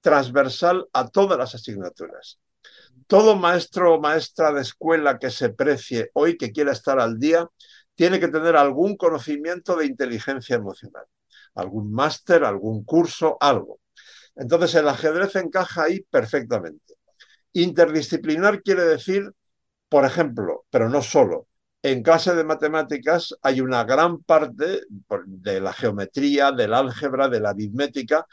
transversal 0.00 0.88
a 0.92 1.08
todas 1.08 1.38
las 1.38 1.54
asignaturas. 1.54 2.40
Todo 3.06 3.36
maestro 3.36 3.94
o 3.94 4.00
maestra 4.00 4.52
de 4.52 4.62
escuela 4.62 5.18
que 5.18 5.30
se 5.30 5.50
precie 5.50 6.10
hoy, 6.14 6.36
que 6.36 6.50
quiera 6.50 6.72
estar 6.72 6.98
al 6.98 7.18
día, 7.18 7.46
tiene 7.94 8.18
que 8.18 8.28
tener 8.28 8.56
algún 8.56 8.96
conocimiento 8.96 9.76
de 9.76 9.86
inteligencia 9.86 10.56
emocional, 10.56 11.04
algún 11.54 11.92
máster, 11.92 12.44
algún 12.44 12.84
curso, 12.84 13.36
algo. 13.40 13.80
Entonces 14.34 14.74
el 14.74 14.88
ajedrez 14.88 15.36
encaja 15.36 15.84
ahí 15.84 16.00
perfectamente. 16.10 16.94
Interdisciplinar 17.52 18.62
quiere 18.62 18.84
decir 18.84 19.30
por 19.90 20.04
ejemplo, 20.06 20.64
pero 20.70 20.88
no 20.88 21.02
solo, 21.02 21.48
en 21.82 22.02
clase 22.02 22.34
de 22.34 22.44
matemáticas 22.44 23.34
hay 23.42 23.60
una 23.60 23.84
gran 23.84 24.22
parte 24.22 24.82
de 25.26 25.60
la 25.60 25.72
geometría, 25.72 26.52
del 26.52 26.74
álgebra, 26.74 27.28
de 27.28 27.40
la 27.40 27.50
aritmética, 27.50 28.26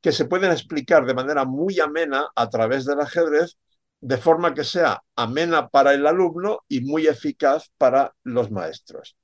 que 0.00 0.12
se 0.12 0.24
pueden 0.26 0.50
explicar 0.52 1.06
de 1.06 1.14
manera 1.14 1.44
muy 1.44 1.80
amena 1.80 2.28
a 2.34 2.50
través 2.50 2.84
del 2.86 3.00
ajedrez, 3.00 3.56
de 4.00 4.16
forma 4.18 4.52
que 4.52 4.64
sea 4.64 5.02
amena 5.14 5.68
para 5.68 5.94
el 5.94 6.06
alumno 6.06 6.60
y 6.68 6.80
muy 6.80 7.06
eficaz 7.06 7.70
para 7.78 8.14
los 8.24 8.50
maestros. 8.50 9.16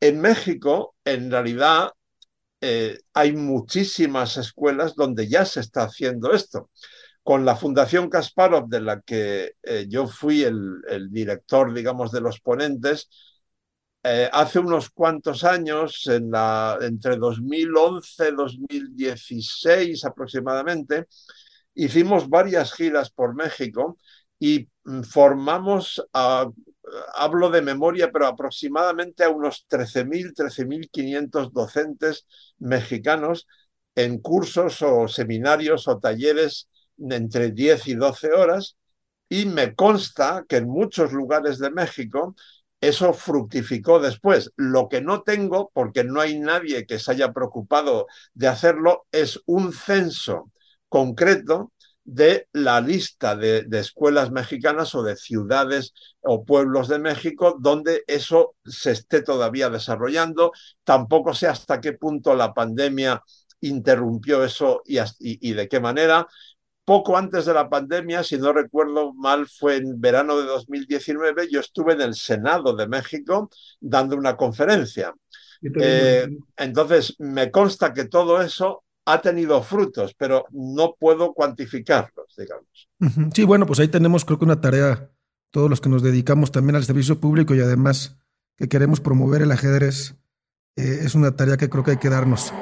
En 0.00 0.20
México, 0.20 0.96
en 1.04 1.30
realidad, 1.30 1.92
eh, 2.60 2.98
hay 3.14 3.32
muchísimas 3.32 4.36
escuelas 4.36 4.94
donde 4.94 5.28
ya 5.28 5.44
se 5.46 5.60
está 5.60 5.84
haciendo 5.84 6.32
esto 6.32 6.70
con 7.26 7.44
la 7.44 7.56
Fundación 7.56 8.08
Kasparov, 8.08 8.68
de 8.68 8.80
la 8.80 9.00
que 9.00 9.56
eh, 9.64 9.86
yo 9.88 10.06
fui 10.06 10.44
el, 10.44 11.10
director, 11.10 11.74
digamos, 11.74 12.12
de 12.12 12.20
los 12.20 12.38
ponentes, 12.40 13.08
eh, 14.04 14.30
hace 14.32 14.60
unos 14.60 14.90
cuantos 14.90 15.42
años, 15.42 16.06
entre 16.06 17.16
2011 17.16 18.28
y 18.28 18.32
2016 18.32 20.04
aproximadamente, 20.04 21.06
hicimos 21.74 22.28
varias 22.28 22.72
giras 22.72 23.10
por 23.10 23.34
México 23.34 23.98
y 24.38 24.68
mm, 24.84 25.02
formamos, 25.02 26.00
hablo 26.12 27.50
de 27.50 27.60
memoria, 27.60 28.12
pero 28.12 28.28
aproximadamente 28.28 29.24
a 29.24 29.30
unos 29.30 29.66
13.000, 29.68 30.32
13.500 30.32 31.50
docentes 31.50 32.28
mexicanos 32.58 33.48
en 33.96 34.20
cursos 34.20 34.80
o 34.82 35.08
seminarios 35.08 35.88
o 35.88 35.98
talleres 35.98 36.68
entre 36.98 37.52
10 37.52 37.88
y 37.88 37.94
12 37.94 38.32
horas 38.32 38.76
y 39.28 39.46
me 39.46 39.74
consta 39.74 40.44
que 40.48 40.56
en 40.56 40.68
muchos 40.68 41.12
lugares 41.12 41.58
de 41.58 41.70
México 41.70 42.34
eso 42.80 43.12
fructificó 43.12 44.00
después. 44.00 44.52
Lo 44.56 44.88
que 44.88 45.00
no 45.00 45.22
tengo, 45.22 45.70
porque 45.72 46.04
no 46.04 46.20
hay 46.20 46.38
nadie 46.38 46.86
que 46.86 46.98
se 46.98 47.12
haya 47.12 47.32
preocupado 47.32 48.06
de 48.34 48.48
hacerlo, 48.48 49.06
es 49.12 49.40
un 49.46 49.72
censo 49.72 50.52
concreto 50.88 51.72
de 52.04 52.48
la 52.52 52.80
lista 52.80 53.34
de, 53.34 53.66
escuelas 53.72 54.30
mexicanas 54.30 54.94
o 54.94 55.02
de 55.02 55.16
ciudades 55.16 55.92
o 56.20 56.44
pueblos 56.44 56.86
de 56.86 57.00
México 57.00 57.56
donde 57.58 58.04
eso 58.06 58.54
se 58.64 58.92
esté 58.92 59.22
todavía 59.22 59.70
desarrollando. 59.70 60.52
Tampoco 60.84 61.34
sé 61.34 61.48
hasta 61.48 61.80
qué 61.80 61.94
punto 61.94 62.34
la 62.36 62.54
pandemia 62.54 63.22
interrumpió 63.60 64.44
eso 64.44 64.82
y 64.86 65.52
de 65.52 65.68
qué 65.68 65.80
manera 65.80 66.28
poco 66.86 67.18
antes 67.18 67.44
de 67.44 67.52
la 67.52 67.68
pandemia, 67.68 68.22
si 68.22 68.38
no 68.38 68.52
recuerdo 68.52 69.12
mal, 69.12 69.48
fue 69.48 69.76
en 69.76 70.00
verano 70.00 70.38
de 70.38 70.46
2019, 70.46 71.48
yo 71.50 71.58
estuve 71.58 71.94
en 71.94 72.00
el 72.00 72.14
Senado 72.14 72.76
de 72.76 72.86
México 72.86 73.50
dando 73.80 74.16
una 74.16 74.36
conferencia. 74.36 75.12
Eh, 75.80 76.28
entonces, 76.56 77.16
me 77.18 77.50
consta 77.50 77.92
que 77.92 78.04
todo 78.04 78.40
eso 78.40 78.84
ha 79.04 79.20
tenido 79.20 79.60
frutos, 79.64 80.14
pero 80.16 80.46
no 80.52 80.94
puedo 80.98 81.34
cuantificarlos, 81.34 82.34
digamos. 82.36 82.88
Sí, 83.34 83.42
bueno, 83.42 83.66
pues 83.66 83.80
ahí 83.80 83.88
tenemos 83.88 84.24
creo 84.24 84.38
que 84.38 84.44
una 84.44 84.60
tarea, 84.60 85.10
todos 85.50 85.68
los 85.68 85.80
que 85.80 85.88
nos 85.88 86.04
dedicamos 86.04 86.52
también 86.52 86.76
al 86.76 86.84
servicio 86.84 87.18
público 87.18 87.54
y 87.56 87.60
además 87.60 88.16
que 88.56 88.68
queremos 88.68 89.00
promover 89.00 89.42
el 89.42 89.50
ajedrez, 89.50 90.14
eh, 90.76 91.00
es 91.02 91.16
una 91.16 91.34
tarea 91.34 91.56
que 91.56 91.68
creo 91.68 91.82
que 91.82 91.92
hay 91.92 91.96
que 91.96 92.10
darnos. 92.10 92.52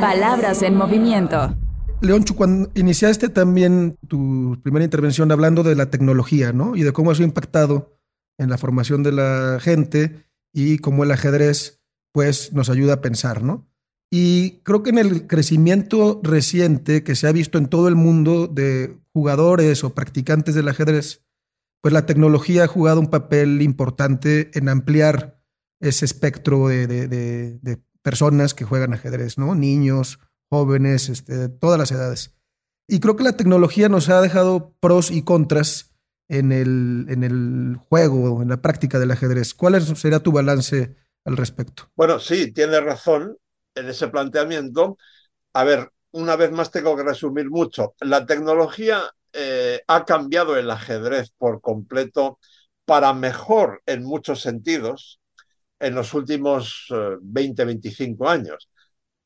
Palabras 0.00 0.62
en 0.62 0.76
movimiento. 0.76 1.57
Leonchu, 2.00 2.36
cuando 2.36 2.70
iniciaste 2.74 3.28
también 3.28 3.96
tu 4.06 4.58
primera 4.62 4.84
intervención 4.84 5.32
hablando 5.32 5.62
de 5.62 5.74
la 5.74 5.90
tecnología, 5.90 6.52
¿no? 6.52 6.76
Y 6.76 6.82
de 6.82 6.92
cómo 6.92 7.10
eso 7.10 7.22
ha 7.22 7.26
impactado 7.26 7.98
en 8.38 8.50
la 8.50 8.58
formación 8.58 9.02
de 9.02 9.12
la 9.12 9.58
gente 9.60 10.26
y 10.52 10.78
cómo 10.78 11.02
el 11.02 11.10
ajedrez, 11.10 11.82
pues, 12.12 12.52
nos 12.52 12.70
ayuda 12.70 12.94
a 12.94 13.00
pensar, 13.00 13.42
¿no? 13.42 13.68
Y 14.10 14.60
creo 14.62 14.82
que 14.82 14.90
en 14.90 14.98
el 14.98 15.26
crecimiento 15.26 16.20
reciente 16.22 17.02
que 17.02 17.16
se 17.16 17.26
ha 17.26 17.32
visto 17.32 17.58
en 17.58 17.66
todo 17.66 17.88
el 17.88 17.96
mundo 17.96 18.46
de 18.46 18.96
jugadores 19.12 19.82
o 19.82 19.94
practicantes 19.94 20.54
del 20.54 20.68
ajedrez, 20.68 21.26
pues 21.82 21.92
la 21.92 22.06
tecnología 22.06 22.64
ha 22.64 22.68
jugado 22.68 23.00
un 23.00 23.08
papel 23.08 23.60
importante 23.60 24.50
en 24.54 24.68
ampliar 24.68 25.42
ese 25.80 26.04
espectro 26.04 26.68
de, 26.68 26.86
de 26.86 27.82
personas 28.02 28.54
que 28.54 28.64
juegan 28.64 28.94
ajedrez, 28.94 29.36
¿no? 29.36 29.54
Niños, 29.54 30.18
jóvenes, 30.50 31.08
este, 31.08 31.48
todas 31.48 31.78
las 31.78 31.90
edades. 31.92 32.34
Y 32.86 33.00
creo 33.00 33.16
que 33.16 33.24
la 33.24 33.36
tecnología 33.36 33.88
nos 33.88 34.08
ha 34.08 34.20
dejado 34.20 34.74
pros 34.80 35.10
y 35.10 35.22
contras 35.22 35.94
en 36.28 36.52
el, 36.52 37.06
en 37.08 37.24
el 37.24 37.76
juego, 37.76 38.42
en 38.42 38.48
la 38.48 38.62
práctica 38.62 38.98
del 38.98 39.10
ajedrez. 39.10 39.54
¿Cuál 39.54 39.80
sería 39.96 40.20
tu 40.20 40.32
balance 40.32 40.96
al 41.24 41.36
respecto? 41.36 41.90
Bueno, 41.96 42.18
sí, 42.18 42.52
tienes 42.52 42.82
razón 42.82 43.36
en 43.74 43.88
ese 43.88 44.08
planteamiento. 44.08 44.98
A 45.52 45.64
ver, 45.64 45.90
una 46.12 46.36
vez 46.36 46.50
más 46.50 46.70
tengo 46.70 46.96
que 46.96 47.02
resumir 47.02 47.50
mucho. 47.50 47.94
La 48.00 48.24
tecnología 48.26 49.02
eh, 49.32 49.82
ha 49.86 50.04
cambiado 50.04 50.56
el 50.56 50.70
ajedrez 50.70 51.30
por 51.36 51.60
completo 51.60 52.38
para 52.84 53.12
mejor 53.12 53.82
en 53.84 54.02
muchos 54.02 54.40
sentidos 54.40 55.20
en 55.78 55.94
los 55.94 56.14
últimos 56.14 56.86
20, 57.20 57.62
eh, 57.62 57.64
25 57.66 58.28
años. 58.28 58.70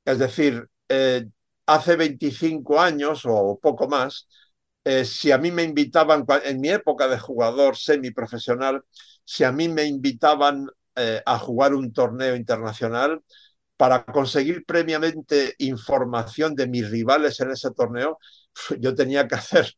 Es 0.05 0.19
decir, 0.19 0.69
eh, 0.89 1.27
hace 1.67 1.97
25 1.97 2.81
años 2.81 3.23
o 3.27 3.59
poco 3.61 3.89
más, 3.89 4.29
eh, 4.85 5.05
si 5.05 5.31
a 5.33 5.39
mí 5.39 5.51
me 5.51 5.63
invitaban, 5.63 6.25
en 6.45 6.61
mi 6.61 6.71
época 6.71 7.09
de 7.09 7.19
jugador 7.19 7.77
semiprofesional, 7.77 8.83
si 9.25 9.45
a 9.45 9.53
mí 9.53 9.69
me 9.69 9.85
invitaban 9.85 10.69
eh, 10.97 11.23
a 11.25 11.39
jugar 11.39 11.75
un 11.75 11.93
torneo 11.93 12.37
internacional, 12.37 13.23
para 13.77 14.05
conseguir 14.05 14.65
previamente 14.65 15.55
información 15.59 16.55
de 16.55 16.69
mis 16.69 16.89
rivales 16.91 17.41
en 17.41 17.51
ese 17.51 17.71
torneo, 17.73 18.19
yo 18.79 18.95
tenía 18.95 19.27
que 19.27 19.35
hacer 19.35 19.73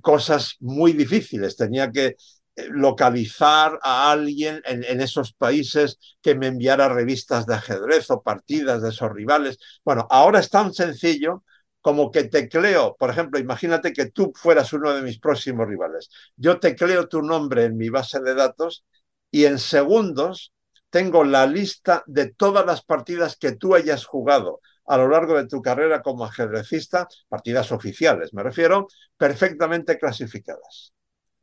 cosas 0.00 0.56
muy 0.60 0.92
difíciles, 0.92 1.56
tenía 1.56 1.90
que 1.90 2.16
localizar 2.56 3.78
a 3.82 4.10
alguien 4.12 4.62
en, 4.64 5.00
esos 5.00 5.32
países 5.32 5.98
que 6.22 6.34
me 6.34 6.46
enviara 6.46 6.88
revistas 6.88 7.46
de 7.46 7.54
ajedrez 7.54 8.10
o 8.10 8.22
partidas 8.22 8.82
de 8.82 8.90
esos 8.90 9.12
rivales. 9.12 9.58
Bueno, 9.84 10.06
ahora 10.10 10.40
es 10.40 10.50
tan 10.50 10.72
sencillo 10.72 11.42
como 11.80 12.10
que 12.10 12.24
tecleo, 12.24 12.96
por 12.98 13.10
ejemplo, 13.10 13.38
imagínate 13.38 13.92
que 13.92 14.10
tú 14.10 14.32
fueras 14.34 14.72
uno 14.72 14.94
de 14.94 15.02
mis 15.02 15.18
próximos 15.18 15.68
rivales. 15.68 16.08
Yo 16.36 16.58
tecleo 16.58 17.08
tu 17.08 17.22
nombre 17.22 17.64
en 17.64 17.76
mi 17.76 17.90
base 17.90 18.20
de 18.20 18.34
datos 18.34 18.84
y 19.30 19.44
en 19.44 19.58
segundos 19.58 20.52
tengo 20.88 21.24
la 21.24 21.46
lista 21.46 22.02
de 22.06 22.32
todas 22.32 22.64
las 22.64 22.84
partidas 22.84 23.36
que 23.36 23.52
tú 23.52 23.74
hayas 23.74 24.06
jugado 24.06 24.60
a 24.86 24.96
lo 24.96 25.08
largo 25.08 25.34
de 25.36 25.46
tu 25.46 25.60
carrera 25.60 26.02
como 26.02 26.24
ajedrecista, 26.24 27.08
partidas 27.28 27.72
oficiales 27.72 28.32
me 28.32 28.42
refiero, 28.42 28.86
perfectamente 29.16 29.98
clasificadas. 29.98 30.94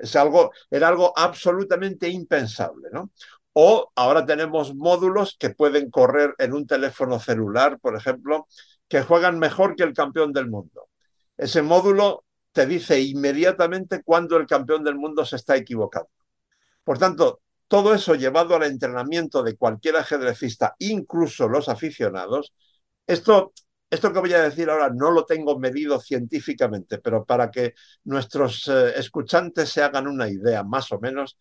Es 0.02 0.16
algo, 0.16 0.52
era 0.70 0.88
algo 0.88 1.14
absolutamente 1.18 2.10
impensable, 2.10 2.90
¿no? 2.92 3.12
O 3.54 3.92
ahora 3.96 4.26
tenemos 4.26 4.74
módulos 4.76 5.36
que 5.40 5.50
pueden 5.52 5.90
correr 5.92 6.34
en 6.40 6.54
un 6.54 6.66
teléfono 6.68 7.20
celular, 7.20 7.80
por 7.80 7.96
ejemplo, 7.96 8.48
que 8.88 9.02
juegan 9.04 9.40
mejor 9.40 9.76
que 9.76 9.84
el 9.84 9.94
campeón 9.94 10.32
del 10.34 10.50
mundo. 10.50 10.90
Ese 11.38 11.62
módulo 11.62 12.26
te 12.52 12.66
dice 12.66 13.00
inmediatamente 13.02 14.04
cuando 14.04 14.38
el 14.38 14.48
campeón 14.48 14.84
del 14.84 14.96
mundo 14.96 15.26
se 15.26 15.36
está 15.38 15.56
equivocando. 15.56 16.10
Por 16.84 16.98
tanto, 16.98 17.42
Todo 17.68 17.94
eso 17.94 18.16
llevado 18.16 18.56
al 18.56 18.64
entrenamiento 18.64 19.44
de 19.44 19.56
cualquier 19.56 19.96
ajedrecista, 19.96 20.76
incluso 20.80 21.48
los 21.48 21.70
aficionados, 21.70 22.54
esto, 23.08 23.54
esto 23.92 24.14
que 24.14 24.20
voy 24.20 24.34
a 24.34 24.42
decir 24.42 24.70
ahora 24.70 24.90
no 24.90 25.12
lo 25.12 25.26
tengo 25.26 25.60
medido 25.60 26.00
científicamente, 26.00 27.00
pero 27.00 27.26
para 27.26 27.52
que 27.52 27.76
nuestros 28.06 28.68
eh, 28.70 28.94
escuchantes 28.96 29.70
se 29.70 29.84
hagan 29.84 30.08
una 30.08 30.30
idea 30.30 30.64
más 30.64 30.92
o 30.94 31.00
menos, 31.00 31.38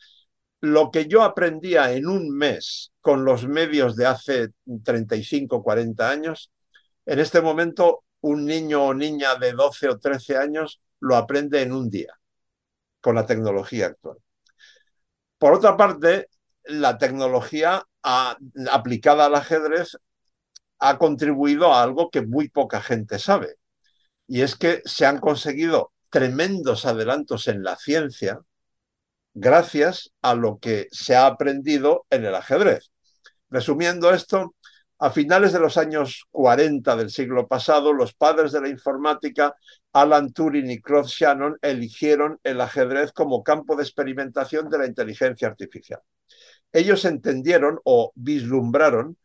lo 0.60 0.90
que 0.90 1.06
yo 1.06 1.22
aprendía 1.22 1.92
en 1.92 2.08
un 2.08 2.28
mes 2.36 2.92
con 3.00 3.24
los 3.24 3.46
medios 3.46 3.96
de 3.96 4.06
hace 4.06 4.48
35, 4.84 5.62
40 5.62 6.10
años, 6.10 6.50
en 7.06 7.20
este 7.20 7.40
momento 7.40 8.04
un 8.22 8.44
niño 8.44 8.84
o 8.84 8.94
niña 8.94 9.36
de 9.36 9.52
12 9.52 9.88
o 9.88 9.98
13 9.98 10.36
años 10.36 10.82
lo 10.98 11.16
aprende 11.16 11.62
en 11.62 11.72
un 11.72 11.88
día 11.88 12.12
con 13.00 13.14
la 13.14 13.26
tecnología 13.26 13.86
actual. 13.86 14.18
Por 15.38 15.54
otra 15.54 15.76
parte, 15.76 16.28
la 16.64 16.98
tecnología 16.98 17.86
aplicada 18.02 19.26
al 19.26 19.36
ajedrez 19.36 19.96
ha 20.80 20.98
contribuido 20.98 21.72
a 21.72 21.82
algo 21.82 22.10
que 22.10 22.22
muy 22.22 22.48
poca 22.48 22.80
gente 22.80 23.18
sabe, 23.18 23.56
y 24.26 24.42
es 24.42 24.56
que 24.56 24.82
se 24.84 25.06
han 25.06 25.18
conseguido 25.18 25.92
tremendos 26.10 26.86
adelantos 26.86 27.48
en 27.48 27.62
la 27.62 27.76
ciencia 27.76 28.40
gracias 29.34 30.10
a 30.22 30.34
lo 30.34 30.58
que 30.58 30.88
se 30.90 31.14
ha 31.14 31.26
aprendido 31.26 32.06
en 32.10 32.24
el 32.24 32.34
ajedrez. 32.34 32.90
Resumiendo 33.48 34.12
esto, 34.12 34.54
a 34.98 35.10
finales 35.10 35.52
de 35.52 35.60
los 35.60 35.78
años 35.78 36.26
40 36.30 36.94
del 36.96 37.10
siglo 37.10 37.48
pasado, 37.48 37.92
los 37.92 38.12
padres 38.12 38.52
de 38.52 38.60
la 38.60 38.68
informática, 38.68 39.54
Alan 39.92 40.32
Turing 40.32 40.70
y 40.70 40.80
Claude 40.80 41.08
Shannon, 41.08 41.58
eligieron 41.62 42.38
el 42.44 42.60
ajedrez 42.60 43.12
como 43.12 43.42
campo 43.42 43.76
de 43.76 43.82
experimentación 43.82 44.68
de 44.68 44.78
la 44.78 44.86
inteligencia 44.86 45.48
artificial. 45.48 46.00
Ellos 46.72 47.04
entendieron 47.04 47.80
o 47.84 48.12
vislumbraron 48.14 49.16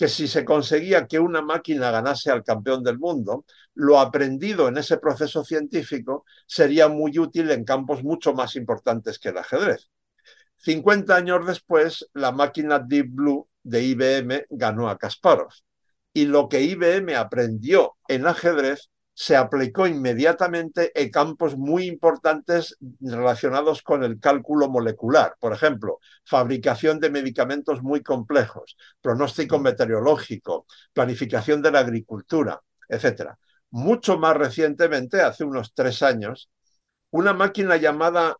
que 0.00 0.08
si 0.08 0.28
se 0.28 0.46
conseguía 0.46 1.06
que 1.06 1.18
una 1.18 1.42
máquina 1.42 1.90
ganase 1.90 2.30
al 2.30 2.42
campeón 2.42 2.82
del 2.82 2.98
mundo, 2.98 3.44
lo 3.74 4.00
aprendido 4.00 4.66
en 4.66 4.78
ese 4.78 4.96
proceso 4.96 5.44
científico 5.44 6.24
sería 6.46 6.88
muy 6.88 7.18
útil 7.18 7.50
en 7.50 7.64
campos 7.64 8.02
mucho 8.02 8.32
más 8.32 8.56
importantes 8.56 9.18
que 9.18 9.28
el 9.28 9.36
ajedrez. 9.36 9.90
50 10.56 11.14
años 11.14 11.46
después, 11.46 12.08
la 12.14 12.32
máquina 12.32 12.78
Deep 12.78 13.08
Blue 13.10 13.46
de 13.62 13.82
IBM 13.82 14.46
ganó 14.48 14.88
a 14.88 14.96
Kasparov. 14.96 15.52
Y 16.14 16.24
lo 16.24 16.48
que 16.48 16.62
IBM 16.62 17.14
aprendió 17.14 17.98
en 18.08 18.26
ajedrez 18.26 18.88
se 19.20 19.36
aplicó 19.36 19.86
inmediatamente 19.86 20.98
en 20.98 21.10
campos 21.10 21.54
muy 21.54 21.84
importantes 21.84 22.78
relacionados 23.00 23.82
con 23.82 24.02
el 24.02 24.18
cálculo 24.18 24.70
molecular. 24.70 25.36
Por 25.38 25.52
ejemplo, 25.52 25.98
fabricación 26.24 26.98
de 27.00 27.10
medicamentos 27.10 27.82
muy 27.82 28.02
complejos, 28.02 28.78
pronóstico 29.02 29.58
meteorológico, 29.58 30.64
planificación 30.94 31.60
de 31.60 31.70
la 31.70 31.80
agricultura, 31.80 32.62
etc. 32.88 33.32
Mucho 33.68 34.18
más 34.18 34.38
recientemente, 34.38 35.20
hace 35.20 35.44
unos 35.44 35.74
tres 35.74 36.02
años, 36.02 36.48
una 37.10 37.34
máquina 37.34 37.76
llamada 37.76 38.38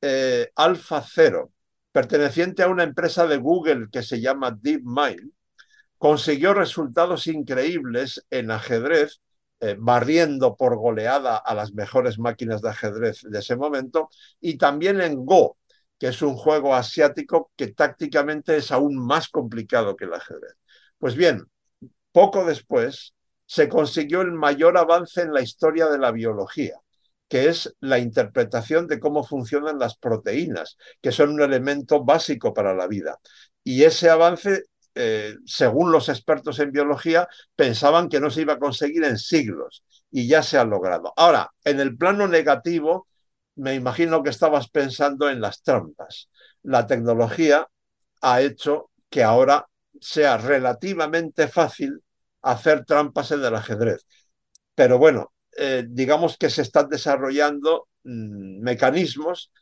eh, 0.00 0.50
Alpha 0.56 1.04
Zero, 1.06 1.52
perteneciente 1.92 2.62
a 2.62 2.68
una 2.68 2.84
empresa 2.84 3.26
de 3.26 3.36
Google 3.36 3.88
que 3.92 4.02
se 4.02 4.18
llama 4.18 4.56
DeepMind, 4.58 5.30
consiguió 5.98 6.54
resultados 6.54 7.26
increíbles 7.26 8.24
en 8.30 8.50
ajedrez, 8.50 9.20
eh, 9.62 9.76
barriendo 9.78 10.56
por 10.56 10.76
goleada 10.76 11.36
a 11.36 11.54
las 11.54 11.72
mejores 11.72 12.18
máquinas 12.18 12.60
de 12.62 12.70
ajedrez 12.70 13.22
de 13.22 13.38
ese 13.38 13.56
momento, 13.56 14.10
y 14.40 14.58
también 14.58 15.00
en 15.00 15.24
Go, 15.24 15.56
que 15.98 16.08
es 16.08 16.20
un 16.20 16.34
juego 16.36 16.74
asiático 16.74 17.52
que 17.56 17.68
tácticamente 17.68 18.56
es 18.56 18.72
aún 18.72 18.96
más 18.96 19.28
complicado 19.28 19.96
que 19.96 20.04
el 20.04 20.14
ajedrez. 20.14 20.54
Pues 20.98 21.14
bien, 21.16 21.44
poco 22.12 22.44
después 22.44 23.14
se 23.46 23.68
consiguió 23.68 24.22
el 24.22 24.32
mayor 24.32 24.76
avance 24.76 25.22
en 25.22 25.32
la 25.32 25.42
historia 25.42 25.86
de 25.86 25.98
la 25.98 26.10
biología 26.12 26.82
que 27.32 27.48
es 27.48 27.74
la 27.80 27.98
interpretación 27.98 28.86
de 28.86 29.00
cómo 29.00 29.24
funcionan 29.24 29.78
las 29.78 29.96
proteínas, 29.96 30.76
que 31.00 31.12
son 31.12 31.30
un 31.30 31.40
elemento 31.40 32.04
básico 32.04 32.52
para 32.52 32.74
la 32.74 32.86
vida. 32.86 33.18
Y 33.64 33.84
ese 33.84 34.10
avance, 34.10 34.64
eh, 34.94 35.36
según 35.46 35.92
los 35.92 36.08
expertos 36.08 36.58
en 36.58 36.72
biología, 36.72 37.28
pensaban 37.56 38.08
que 38.08 38.20
no 38.20 38.30
se 38.30 38.42
iba 38.42 38.54
a 38.54 38.58
conseguir 38.58 39.04
en 39.04 39.18
siglos 39.18 39.84
y 40.10 40.28
ya 40.28 40.42
se 40.42 40.58
ha 40.58 40.64
logrado. 40.64 41.12
Ahora, 41.16 41.50
en 41.64 41.80
el 41.80 41.96
plano 41.96 42.28
negativo, 42.28 43.08
me 43.56 43.74
imagino 43.74 44.22
que 44.22 44.30
estabas 44.30 44.68
pensando 44.68 45.28
en 45.30 45.40
las 45.40 45.62
trampas. 45.62 46.28
La 46.62 46.86
tecnología 46.86 47.66
ha 48.20 48.40
hecho 48.40 48.90
que 49.10 49.22
ahora 49.22 49.66
sea 50.00 50.36
relativamente 50.38 51.48
fácil 51.48 52.02
hacer 52.42 52.84
trampas 52.84 53.30
en 53.32 53.44
el 53.44 53.54
ajedrez. 53.54 54.06
Pero 54.74 54.98
bueno, 54.98 55.32
eh, 55.56 55.84
digamos 55.88 56.36
que 56.38 56.50
se 56.50 56.62
están 56.62 56.88
desarrollando 56.88 57.88
mm, 58.04 58.62
mecanismos 58.62 59.52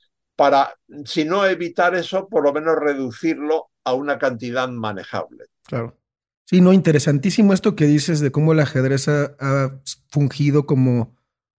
para, 0.40 0.74
si 1.05 1.26
no 1.26 1.44
evitar 1.44 1.94
eso, 1.94 2.26
por 2.26 2.42
lo 2.44 2.55
menos 2.55 2.74
reducirlo 2.74 3.66
a 3.85 3.92
una 3.92 4.18
cantidad 4.18 4.70
manejable. 4.70 5.44
Claro. 5.66 5.98
Sí, 6.46 6.62
no, 6.62 6.72
interesantísimo 6.72 7.53
esto 7.53 7.76
que 7.76 7.85
dices 7.85 8.20
de 8.20 8.33
cómo 8.33 8.53
el 8.53 8.61
ajedrez 8.61 9.07
ha, 9.09 9.83
fungido 10.09 10.64
como 10.64 11.14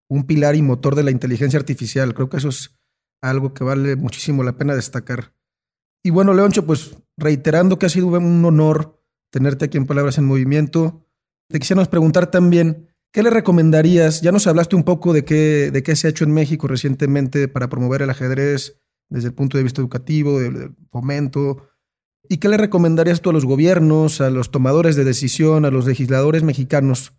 un 0.10 0.26
pilar 0.26 0.56
y 0.56 0.63
motor 0.63 0.96
de 0.96 1.04
la 1.04 1.12
inteligencia 1.12 1.60
artificial. 1.60 2.15
Creo 2.15 2.28
que 2.28 2.38
eso 2.38 2.50
es 2.50 2.76
algo 3.22 3.54
que 3.54 3.63
vale 3.63 3.98
muchísimo 3.98 4.41
la 4.41 4.58
pena 4.58 4.74
destacar. 4.74 5.32
Y 6.02 6.10
bueno, 6.10 6.34
Leoncho, 6.34 6.65
pues 6.65 6.98
reiterando 7.17 7.78
que 7.78 7.86
ha 7.86 7.89
sido 7.89 8.08
un 8.08 8.44
honor 8.44 9.00
tenerte 9.30 9.65
aquí 9.65 9.78
en 9.78 9.86
Palabras 9.86 10.17
en 10.17 10.26
Movimiento, 10.26 11.06
te 11.50 11.60
quisiéramos 11.60 11.88
preguntar 11.88 12.32
también, 12.32 12.91
¿Qué 13.12 13.24
le 13.24 13.30
recomendarías? 13.30 14.21
Ya 14.21 14.32
nos 14.32 14.47
hablaste 14.47 14.78
un 14.78 14.86
poco 14.86 15.12
de 15.12 15.26
qué, 15.26 15.95
se 15.95 16.08
ha 16.08 16.10
hecho 16.10 16.24
en 16.24 16.34
México 16.34 16.67
recientemente 16.67 17.50
para 17.50 17.67
promover 17.67 18.02
el 18.02 18.10
ajedrez 18.10 18.82
desde 19.10 19.28
el 19.28 19.34
punto 19.34 19.58
de 19.58 19.63
vista 19.63 19.82
educativo, 19.82 20.39
del 20.39 20.76
fomento. 20.89 21.67
¿Y 22.30 22.38
qué 22.38 22.47
le 22.47 22.56
recomendarías 22.56 23.19
tú 23.19 23.30
a 23.30 23.34
los 23.34 23.43
gobiernos, 23.43 24.21
a 24.21 24.30
los 24.30 24.50
tomadores 24.50 24.95
de 24.95 25.04
decisión, 25.04 25.65
a 25.65 25.71
los 25.71 25.86
legisladores 25.86 26.43
mexicanos 26.43 27.12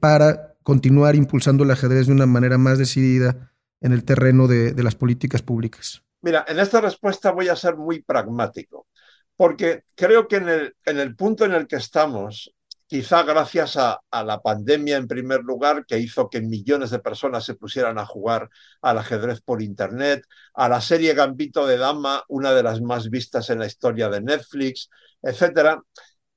para 0.00 0.58
continuar 0.62 1.16
impulsando 1.16 1.64
el 1.64 1.70
ajedrez 1.70 2.08
de 2.08 2.12
una 2.12 2.26
manera 2.26 2.58
más 2.58 2.76
decidida 2.76 3.50
en 3.80 3.92
el 3.92 4.04
terreno 4.04 4.48
de, 4.48 4.74
las 4.82 4.96
políticas 4.96 5.40
públicas? 5.40 6.02
Mira, 6.20 6.44
en 6.46 6.58
esta 6.58 6.82
respuesta 6.82 7.30
voy 7.30 7.48
a 7.48 7.56
ser 7.56 7.74
muy 7.74 8.02
pragmático, 8.02 8.86
porque 9.34 9.84
creo 9.94 10.28
que 10.28 10.36
en 10.36 10.98
el 10.98 11.16
punto 11.16 11.46
en 11.46 11.54
el 11.54 11.66
que 11.66 11.76
estamos, 11.76 12.52
quizá 12.88 13.22
gracias 13.22 13.76
a, 13.76 14.00
la 14.24 14.40
pandemia 14.40 14.96
en 14.96 15.06
primer 15.06 15.42
lugar, 15.42 15.84
que 15.86 15.98
hizo 15.98 16.28
que 16.30 16.40
millones 16.40 16.90
de 16.90 16.98
personas 17.00 17.44
se 17.44 17.54
pusieran 17.54 17.98
a 17.98 18.06
jugar 18.06 18.48
al 18.82 18.98
ajedrez 18.98 19.40
por 19.42 19.62
Internet, 19.62 20.24
a 20.54 20.68
la 20.68 20.80
serie 20.80 21.14
Gambito 21.14 21.66
de 21.66 21.76
Dama, 21.76 22.24
una 22.28 22.52
de 22.52 22.62
las 22.62 22.80
más 22.80 23.10
vistas 23.10 23.50
en 23.50 23.60
la 23.60 23.66
historia 23.66 24.08
de 24.08 24.22
Netflix, 24.22 24.90
etcétera. 25.22 25.82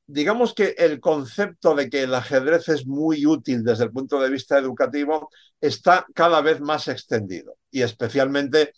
Digamos 0.08 0.54
que 0.54 0.76
el 0.78 1.00
concepto 1.00 1.74
de 1.74 1.90
que 1.90 2.04
el 2.04 2.14
ajedrez 2.14 2.68
es 2.70 2.86
muy 2.86 3.26
útil 3.26 3.64
desde 3.64 3.86
el 3.86 3.92
punto 3.92 4.20
de 4.20 4.30
vista 4.30 4.58
educativo 4.58 5.30
está 5.62 6.06
cada 6.14 6.42
vez 6.42 6.60
más 6.60 6.88
extendido 6.90 7.58
y 7.72 7.82
especialmente 7.82 8.74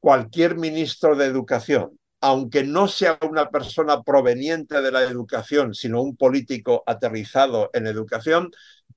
cualquier 0.00 0.56
ministro 0.56 1.14
de 1.14 1.26
educación 1.26 1.97
aunque 2.20 2.64
no 2.64 2.88
sea 2.88 3.18
una 3.28 3.50
persona 3.50 4.02
proveniente 4.02 4.80
de 4.82 4.92
la 4.92 5.02
educación, 5.04 5.74
sino 5.74 6.02
un 6.02 6.16
político 6.16 6.82
aterrizado 6.86 7.70
en 7.72 7.86
educación, 7.86 8.50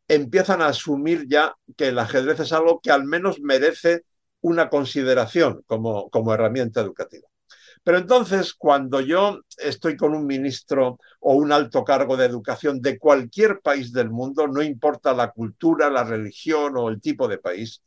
empiezan 0.08 0.62
a 0.62 0.68
asumir 0.68 1.28
ya 1.28 1.56
que 1.78 1.90
el 1.90 2.00
ajedrez 2.00 2.40
es 2.40 2.54
algo 2.54 2.82
que 2.82 2.92
al 2.92 3.06
menos 3.06 3.40
merece 3.42 4.04
una 4.42 4.70
consideración 4.70 5.64
como, 5.68 6.10
como 6.10 6.34
herramienta 6.34 6.82
educativa. 6.82 7.28
Pero 7.84 7.98
entonces, 7.98 8.54
cuando 8.54 9.02
yo 9.02 9.40
estoy 9.58 9.98
con 9.98 10.14
un 10.14 10.26
ministro 10.28 11.00
o 11.20 11.34
un 11.34 11.52
alto 11.52 11.84
cargo 11.84 12.16
de 12.18 12.26
educación 12.26 12.82
de 12.82 13.00
cualquier 13.00 13.60
país 13.62 13.92
del 13.92 14.10
mundo, 14.12 14.48
no 14.48 14.62
importa 14.62 15.14
la 15.14 15.32
cultura, 15.32 15.90
la 15.90 16.04
religión 16.04 16.78
o 16.78 16.90
el 16.90 17.02
tipo 17.02 17.28
de 17.28 17.40
país, 17.40 17.82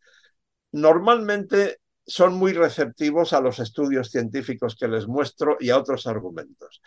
normalmente 0.72 1.78
son 2.06 2.34
muy 2.34 2.52
receptivos 2.52 3.32
a 3.32 3.40
los 3.40 3.58
estudios 3.58 4.10
científicos 4.10 4.76
que 4.76 4.88
les 4.88 5.06
muestro 5.06 5.56
y 5.60 5.70
a 5.70 5.78
otros 5.78 6.06
argumentos. 6.06 6.80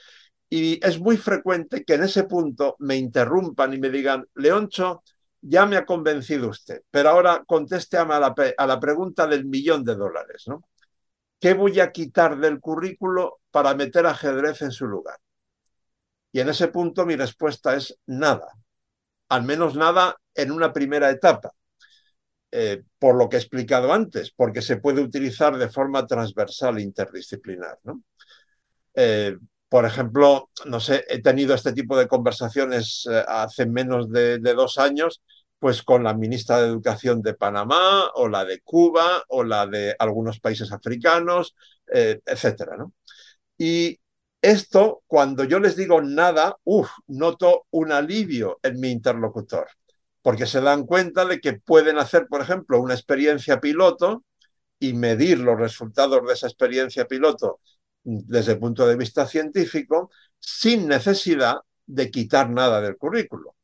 Y 0.49 0.79
es 0.85 0.99
muy 0.99 1.17
frecuente 1.17 1.83
que 1.83 1.95
en 1.95 2.03
ese 2.03 2.23
punto 2.23 2.75
me 2.79 2.95
interrumpan 2.95 3.73
y 3.73 3.79
me 3.79 3.89
digan, 3.89 4.25
Leoncho, 4.35 5.03
ya 5.41 5.65
me 5.65 5.77
ha 5.77 5.85
convencido 5.85 6.49
usted, 6.49 6.81
pero 6.89 7.09
ahora 7.09 7.43
conteste 7.45 7.97
a 7.97 8.05
la, 8.05 8.33
a 8.57 8.67
la 8.67 8.79
pregunta 8.79 9.27
del 9.27 9.45
millón 9.45 9.83
de 9.83 9.95
dólares. 9.95 10.45
¿Qué 11.39 11.53
voy 11.53 11.79
a 11.79 11.91
quitar 11.91 12.37
del 12.39 12.59
currículo 12.59 13.39
para 13.51 13.75
meter 13.75 14.05
ajedrez 14.05 14.61
en 14.61 14.71
su 14.71 14.87
lugar? 14.87 15.17
Y 16.31 16.39
en 16.39 16.49
ese 16.49 16.67
punto 16.69 17.05
mi 17.05 17.15
respuesta 17.15 17.75
es 17.75 17.97
nada, 18.05 18.47
al 19.29 19.43
menos 19.43 19.75
nada 19.75 20.17
en 20.33 20.51
una 20.51 20.73
primera 20.73 21.09
etapa. 21.09 21.51
Eh, 22.51 22.83
por 22.97 23.15
lo 23.15 23.27
que 23.27 23.35
he 23.35 23.39
explicado 23.39 23.91
antes, 23.91 24.31
porque 24.31 24.61
se 24.61 24.77
puede 24.77 25.01
utilizar 25.01 25.57
de 25.57 25.69
forma 25.69 26.07
transversal 26.07 26.77
e 26.77 26.83
interdisciplinar. 26.83 27.77
Eh, 28.95 29.35
por 29.69 29.85
ejemplo, 29.85 30.49
no 30.65 30.79
sé, 30.79 31.03
he 31.09 31.21
tenido 31.21 31.53
este 31.53 31.73
tipo 31.73 31.97
de 31.97 32.07
conversaciones 32.07 33.07
eh, 33.11 33.23
hace 33.27 33.65
menos 33.65 34.09
de, 34.09 34.39
dos 34.39 34.77
años, 34.77 35.21
pues 35.59 35.83
con 35.83 36.03
la 36.03 36.13
ministra 36.13 36.61
de 36.61 36.67
Educación 36.69 37.21
de 37.21 37.33
Panamá 37.33 38.09
o 38.15 38.29
la 38.29 38.45
de 38.45 38.61
Cuba 38.61 39.23
o 39.27 39.43
la 39.43 39.67
de 39.67 39.95
algunos 39.99 40.39
países 40.39 40.71
africanos, 40.71 41.55
eh, 41.93 42.21
etcétera, 42.25 42.77
¿no? 42.77 42.93
Y 43.57 43.99
esto, 44.41 45.03
cuando 45.07 45.43
yo 45.43 45.59
les 45.59 45.75
digo 45.75 46.01
nada, 46.01 46.55
uff, 46.63 46.89
noto 47.07 47.65
un 47.71 47.91
alivio 47.91 48.59
en 48.63 48.79
mi 48.79 48.91
interlocutor, 48.91 49.67
porque 50.27 50.45
se 50.45 50.59
dan 50.59 50.85
cuenta 50.85 51.23
de 51.23 51.39
que 51.39 51.53
pueden 51.53 51.97
hacer, 51.97 52.27
por 52.27 52.41
ejemplo, 52.41 52.81
una 52.81 52.93
experiencia 52.93 53.61
piloto 53.61 54.25
y 54.77 54.91
medir 54.91 55.39
los 55.39 55.57
resultados 55.57 56.19
de 56.27 56.33
esa 56.33 56.47
experiencia 56.47 57.07
piloto 57.07 57.61
desde 58.03 58.51
el 58.51 58.59
punto 58.59 58.85
de 58.85 58.97
vista 58.97 59.25
científico 59.25 60.11
sin 60.37 60.85
necesidad 60.85 61.59
de 61.85 62.11
quitar 62.11 62.49
nada 62.49 62.81
del 62.81 62.97
currículo. 62.97 63.55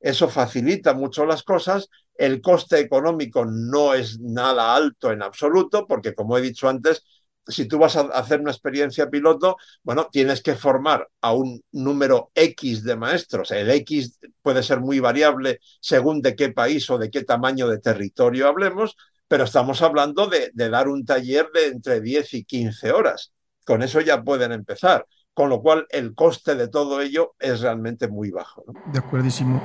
Eso 0.00 0.28
facilita 0.28 0.92
mucho 0.92 1.24
las 1.24 1.44
cosas. 1.44 1.88
El 2.14 2.42
coste 2.42 2.78
económico 2.78 3.46
no 3.46 3.94
es 3.94 4.20
nada 4.20 4.74
alto 4.74 5.12
en 5.12 5.22
absoluto, 5.22 5.86
porque 5.86 6.14
como 6.14 6.36
he 6.36 6.42
dicho 6.42 6.68
antes, 6.68 7.06
si 7.46 7.66
tú 7.66 7.78
vas 7.78 7.96
a 7.96 8.02
hacer 8.02 8.40
una 8.40 8.50
experiencia 8.50 9.10
piloto, 9.10 9.56
bueno, 9.82 10.08
tienes 10.10 10.42
que 10.42 10.54
formar 10.54 11.08
a 11.20 11.32
un 11.32 11.62
número 11.72 12.30
X 12.34 12.84
de 12.84 12.96
maestros. 12.96 13.50
El 13.50 13.70
X 13.70 14.18
puede 14.42 14.62
ser 14.62 14.80
muy 14.80 15.00
variable 15.00 15.60
según 15.80 16.22
de 16.22 16.36
qué 16.36 16.50
país 16.50 16.88
o 16.90 16.98
de 16.98 17.10
qué 17.10 17.24
tamaño 17.24 17.68
de 17.68 17.78
territorio 17.78 18.48
hablemos, 18.48 18.96
pero 19.28 19.44
estamos 19.44 19.82
hablando 19.82 20.26
de, 20.26 20.50
de 20.54 20.70
dar 20.70 20.88
un 20.88 21.04
taller 21.04 21.48
de 21.52 21.66
entre 21.66 22.00
10 22.00 22.34
y 22.34 22.44
15 22.44 22.92
horas. 22.92 23.32
Con 23.64 23.82
eso 23.82 24.00
ya 24.00 24.22
pueden 24.22 24.52
empezar, 24.52 25.06
con 25.34 25.48
lo 25.48 25.62
cual 25.62 25.86
el 25.90 26.14
coste 26.14 26.54
de 26.54 26.68
todo 26.68 27.00
ello 27.00 27.34
es 27.38 27.60
realmente 27.60 28.08
muy 28.08 28.30
bajo. 28.30 28.64
De 28.92 28.98
acuerdísimo. 28.98 29.62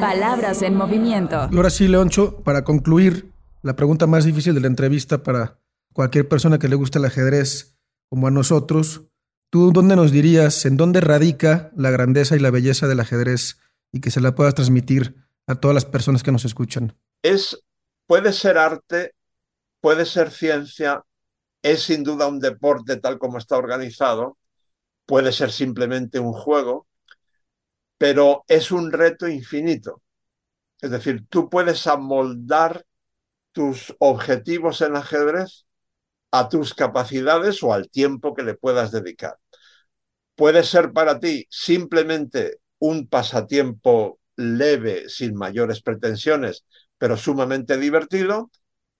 Palabras 0.00 0.62
en 0.62 0.74
movimiento. 0.76 1.48
Y 1.50 1.56
ahora 1.56 1.70
sí, 1.70 1.86
Leoncho, 1.86 2.38
para 2.42 2.64
concluir, 2.64 3.30
la 3.62 3.76
pregunta 3.76 4.06
más 4.06 4.24
difícil 4.24 4.54
de 4.54 4.60
la 4.60 4.66
entrevista 4.66 5.22
para 5.22 5.58
cualquier 5.92 6.28
persona 6.28 6.58
que 6.58 6.68
le 6.68 6.76
guste 6.76 6.98
el 6.98 7.04
ajedrez, 7.04 7.76
como 8.08 8.26
a 8.26 8.30
nosotros, 8.30 9.02
¿tú 9.50 9.72
dónde 9.72 9.96
nos 9.96 10.12
dirías, 10.12 10.64
en 10.66 10.76
dónde 10.76 11.00
radica 11.00 11.70
la 11.76 11.90
grandeza 11.90 12.36
y 12.36 12.40
la 12.40 12.50
belleza 12.50 12.88
del 12.88 13.00
ajedrez 13.00 13.58
y 13.92 14.00
que 14.00 14.10
se 14.10 14.20
la 14.20 14.34
puedas 14.34 14.54
transmitir 14.54 15.16
a 15.46 15.56
todas 15.56 15.74
las 15.74 15.84
personas 15.84 16.22
que 16.22 16.32
nos 16.32 16.44
escuchan? 16.44 16.96
Es, 17.22 17.60
puede 18.06 18.32
ser 18.32 18.58
arte, 18.58 19.14
puede 19.80 20.06
ser 20.06 20.30
ciencia, 20.30 21.04
es 21.62 21.82
sin 21.82 22.02
duda 22.04 22.26
un 22.26 22.40
deporte 22.40 22.96
tal 22.96 23.18
como 23.18 23.38
está 23.38 23.56
organizado, 23.56 24.38
puede 25.06 25.32
ser 25.32 25.50
simplemente 25.50 26.18
un 26.18 26.32
juego, 26.32 26.86
pero 27.98 28.44
es 28.48 28.70
un 28.70 28.92
reto 28.92 29.28
infinito. 29.28 30.02
Es 30.80 30.90
decir, 30.90 31.26
tú 31.28 31.50
puedes 31.50 31.86
amoldar 31.86 32.86
tus 33.52 33.94
objetivos 33.98 34.80
en 34.80 34.96
ajedrez 34.96 35.66
a 36.30 36.48
tus 36.48 36.74
capacidades 36.74 37.62
o 37.62 37.72
al 37.72 37.90
tiempo 37.90 38.34
que 38.34 38.42
le 38.42 38.54
puedas 38.54 38.92
dedicar. 38.92 39.36
Puede 40.34 40.64
ser 40.64 40.92
para 40.92 41.20
ti 41.20 41.46
simplemente 41.50 42.60
un 42.78 43.08
pasatiempo 43.08 44.18
leve, 44.36 45.08
sin 45.08 45.34
mayores 45.34 45.82
pretensiones, 45.82 46.64
pero 46.98 47.16
sumamente 47.16 47.76
divertido, 47.76 48.50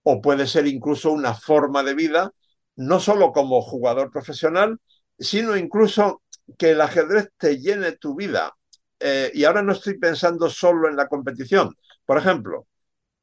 o 0.03 0.21
puede 0.21 0.47
ser 0.47 0.67
incluso 0.67 1.13
una 1.13 1.35
forma 1.35 1.83
de 1.83 1.95
vida 1.95 2.33
no 2.77 3.01
solo 3.01 3.33
como 3.33 3.61
jugador 3.63 4.11
profesional, 4.11 4.79
sino 5.19 5.57
incluso 5.57 6.23
que 6.59 6.71
el 6.71 6.81
ajedrez 6.81 7.29
te 7.37 7.59
llene 7.59 7.93
tu 7.93 8.15
vida. 8.15 8.55
Eh, 8.99 9.31
y 9.35 9.45
ahora 9.45 9.63
no 9.63 9.73
estoy 9.73 9.99
pensando 9.99 10.49
solo 10.51 10.89
en 10.89 10.97
la 10.97 11.09
competición. 11.09 11.75
Por 12.05 12.19
ejemplo, 12.19 12.67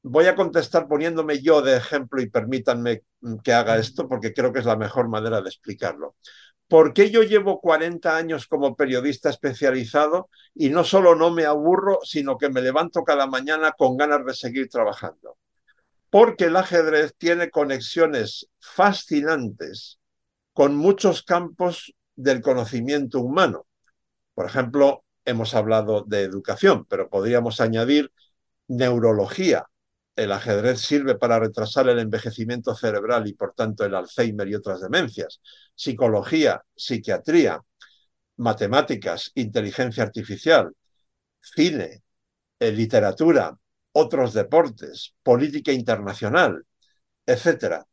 voy 0.10 0.26
a 0.26 0.36
contestar 0.36 0.88
poniéndome 0.88 1.41
yo 1.41 1.62
de 1.62 1.78
ejemplo 1.78 2.22
y 2.22 2.30
permítanme 2.30 3.04
que 3.43 3.54
haga 3.54 3.78
esto 3.78 4.08
porque 4.08 4.34
creo 4.34 4.52
que 4.54 4.60
es 4.60 4.65
la 4.65 4.76
mejor 4.76 5.10
manera 5.10 5.41
de 5.41 5.50
explicarlo. 5.50 6.15
¿Por 6.67 6.93
qué 6.93 7.10
yo 7.10 7.24
llevo 7.24 7.62
40 7.62 8.15
años 8.15 8.48
como 8.48 8.76
periodista 8.76 9.30
especializado 9.30 10.30
y 10.54 10.70
no 10.70 10.84
solo 10.84 11.15
no 11.15 11.32
me 11.32 11.46
aburro, 11.46 12.00
sino 12.04 12.38
que 12.38 12.50
me 12.50 12.62
levanto 12.62 13.04
cada 13.04 13.26
mañana 13.28 13.74
con 13.78 13.96
ganas 13.96 14.26
de 14.26 14.34
seguir 14.34 14.67
trabajando? 14.70 15.38
porque 16.10 16.46
el 16.46 16.56
ajedrez 16.56 17.13
tiene 17.17 17.50
conexiones 17.50 18.50
fascinantes 18.60 20.00
con 20.54 20.76
muchos 20.76 21.24
campos 21.24 21.93
del 22.15 22.41
conocimiento 22.41 23.20
humano. 23.20 23.67
Por 24.34 24.46
ejemplo, 24.46 25.04
hemos 25.26 25.54
hablado 25.54 26.04
de 26.08 26.22
educación, 26.22 26.86
pero 26.86 27.10
podríamos 27.10 27.60
añadir 27.62 28.12
neurología. 28.67 29.67
El 30.17 30.32
ajedrez 30.32 30.82
sirve 30.82 31.15
para 31.15 31.39
retrasar 31.39 31.88
el 31.89 31.99
envejecimiento 31.99 32.73
cerebral 32.73 33.27
y, 33.27 33.34
por 33.34 33.53
tanto, 33.53 33.86
el 33.86 33.93
Alzheimer 33.93 34.47
y 34.47 34.56
otras 34.56 34.82
demencias. 34.82 35.39
Psicología, 35.75 36.63
psiquiatría, 36.75 37.62
matemáticas, 38.38 39.32
inteligencia 39.36 40.01
artificial, 40.03 40.73
cine, 41.39 42.01
eh, 42.60 42.71
literatura, 42.71 43.56
otros 43.91 44.34
deportes, 44.34 45.13
política 45.21 45.71
internacional, 45.71 46.65
etc. 47.27 47.86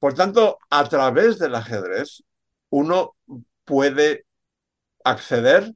Por 0.00 0.14
tanto, 0.14 0.58
a 0.70 0.88
través 0.88 1.38
del 1.38 1.54
ajedrez, 1.54 2.24
uno 2.70 3.14
puede 3.64 4.26
acceder 5.04 5.72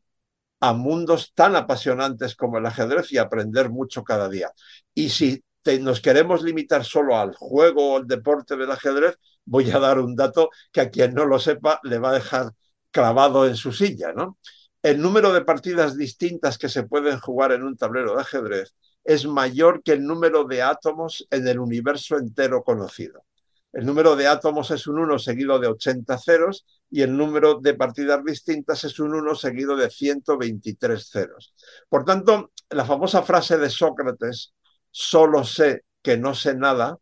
a 0.59 0.73
mundos 0.73 1.33
tan 1.35 1.55
apasionantes 1.55 2.35
como 2.35 2.59
el 2.59 2.67
ajedrez 2.67 3.13
y 3.13 3.19
aprender 3.19 3.71
mucho 3.71 4.03
cada 4.03 4.29
día. 4.29 4.51
Y 4.93 5.11
si 5.11 5.45
nos 5.81 6.01
queremos 6.01 6.43
limitar 6.43 6.85
solo 6.85 7.17
al 7.17 7.35
juego 7.35 7.93
o 7.93 7.97
al 7.99 8.07
deporte 8.07 8.57
del 8.57 8.71
ajedrez, 8.71 9.19
voy 9.45 9.71
a 9.71 9.79
dar 9.79 9.99
un 9.99 10.15
dato 10.17 10.51
que 10.73 10.81
a 10.81 10.91
quien 10.91 11.15
no 11.15 11.25
lo 11.27 11.39
sepa 11.39 11.81
le 11.83 11.99
va 11.99 12.11
a 12.11 12.15
dejar 12.15 12.53
clavado 12.91 13.47
en 13.47 13.57
su 13.57 13.73
silla, 13.73 14.13
¿no? 14.13 14.39
El 14.83 15.01
número 15.01 15.33
de 15.33 15.45
partidas 15.45 15.97
distintas 15.97 16.59
que 16.59 16.69
se 16.69 16.83
pueden 16.83 17.19
jugar 17.19 17.53
en 17.53 17.63
un 17.63 17.77
tablero 17.77 18.15
de 18.15 18.21
ajedrez 18.21 18.75
es 19.03 19.27
mayor 19.27 19.83
que 19.83 19.93
el 19.93 20.05
número 20.05 20.45
de 20.45 20.63
átomos 20.63 21.27
en 21.31 21.49
el 21.49 21.59
universo 21.59 22.17
entero 22.19 22.63
conocido. 22.63 23.25
El 23.73 23.87
número 23.87 24.15
de 24.15 24.29
átomos 24.29 24.71
es 24.71 24.87
un 24.87 25.01
1 25.01 25.19
seguido 25.19 25.59
de 25.59 25.67
80 25.67 26.17
ceros 26.19 26.65
y 26.91 27.03
el 27.03 27.17
número 27.17 27.59
de 27.61 27.75
partidas 27.75 28.23
distintas 28.25 28.85
es 28.85 29.01
un 29.01 29.15
1 29.15 29.35
seguido 29.35 29.75
de 29.75 29.91
123 29.91 31.09
ceros. 31.11 31.55
Por 31.89 32.05
tanto, 32.05 32.53
la 32.71 32.85
famosa 32.85 33.23
frase 33.23 33.59
de 33.59 33.69
Sócrates, 33.69 34.55
solo 34.97 35.43
sé 35.43 35.83
que 36.03 36.17
no 36.17 36.35
sé 36.35 36.55
nada, 36.55 36.99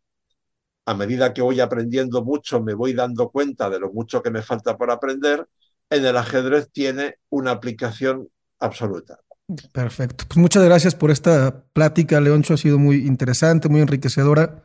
a 0.86 0.94
medida 0.94 1.34
que 1.34 1.42
voy 1.42 1.60
aprendiendo 1.60 2.24
mucho 2.24 2.62
me 2.62 2.72
voy 2.72 2.94
dando 2.94 3.28
cuenta 3.28 3.68
de 3.68 3.78
lo 3.78 3.92
mucho 3.92 4.22
que 4.22 4.30
me 4.30 4.40
falta 4.40 4.78
por 4.78 4.90
aprender, 4.90 5.46
en 5.90 6.06
el 6.06 6.16
ajedrez 6.16 6.70
tiene 6.72 7.18
una 7.28 7.50
aplicación 7.50 8.28
absoluta. 8.60 9.20
Perfecto. 9.72 10.24
Pues 10.26 10.38
muchas 10.38 10.64
gracias 10.64 10.94
por 10.94 11.10
esta 11.10 11.66
plática, 11.74 12.18
Leoncho. 12.18 12.54
Ha 12.54 12.56
sido 12.56 12.78
muy 12.78 13.06
interesante, 13.06 13.68
muy 13.68 13.82
enriquecedora. 13.82 14.62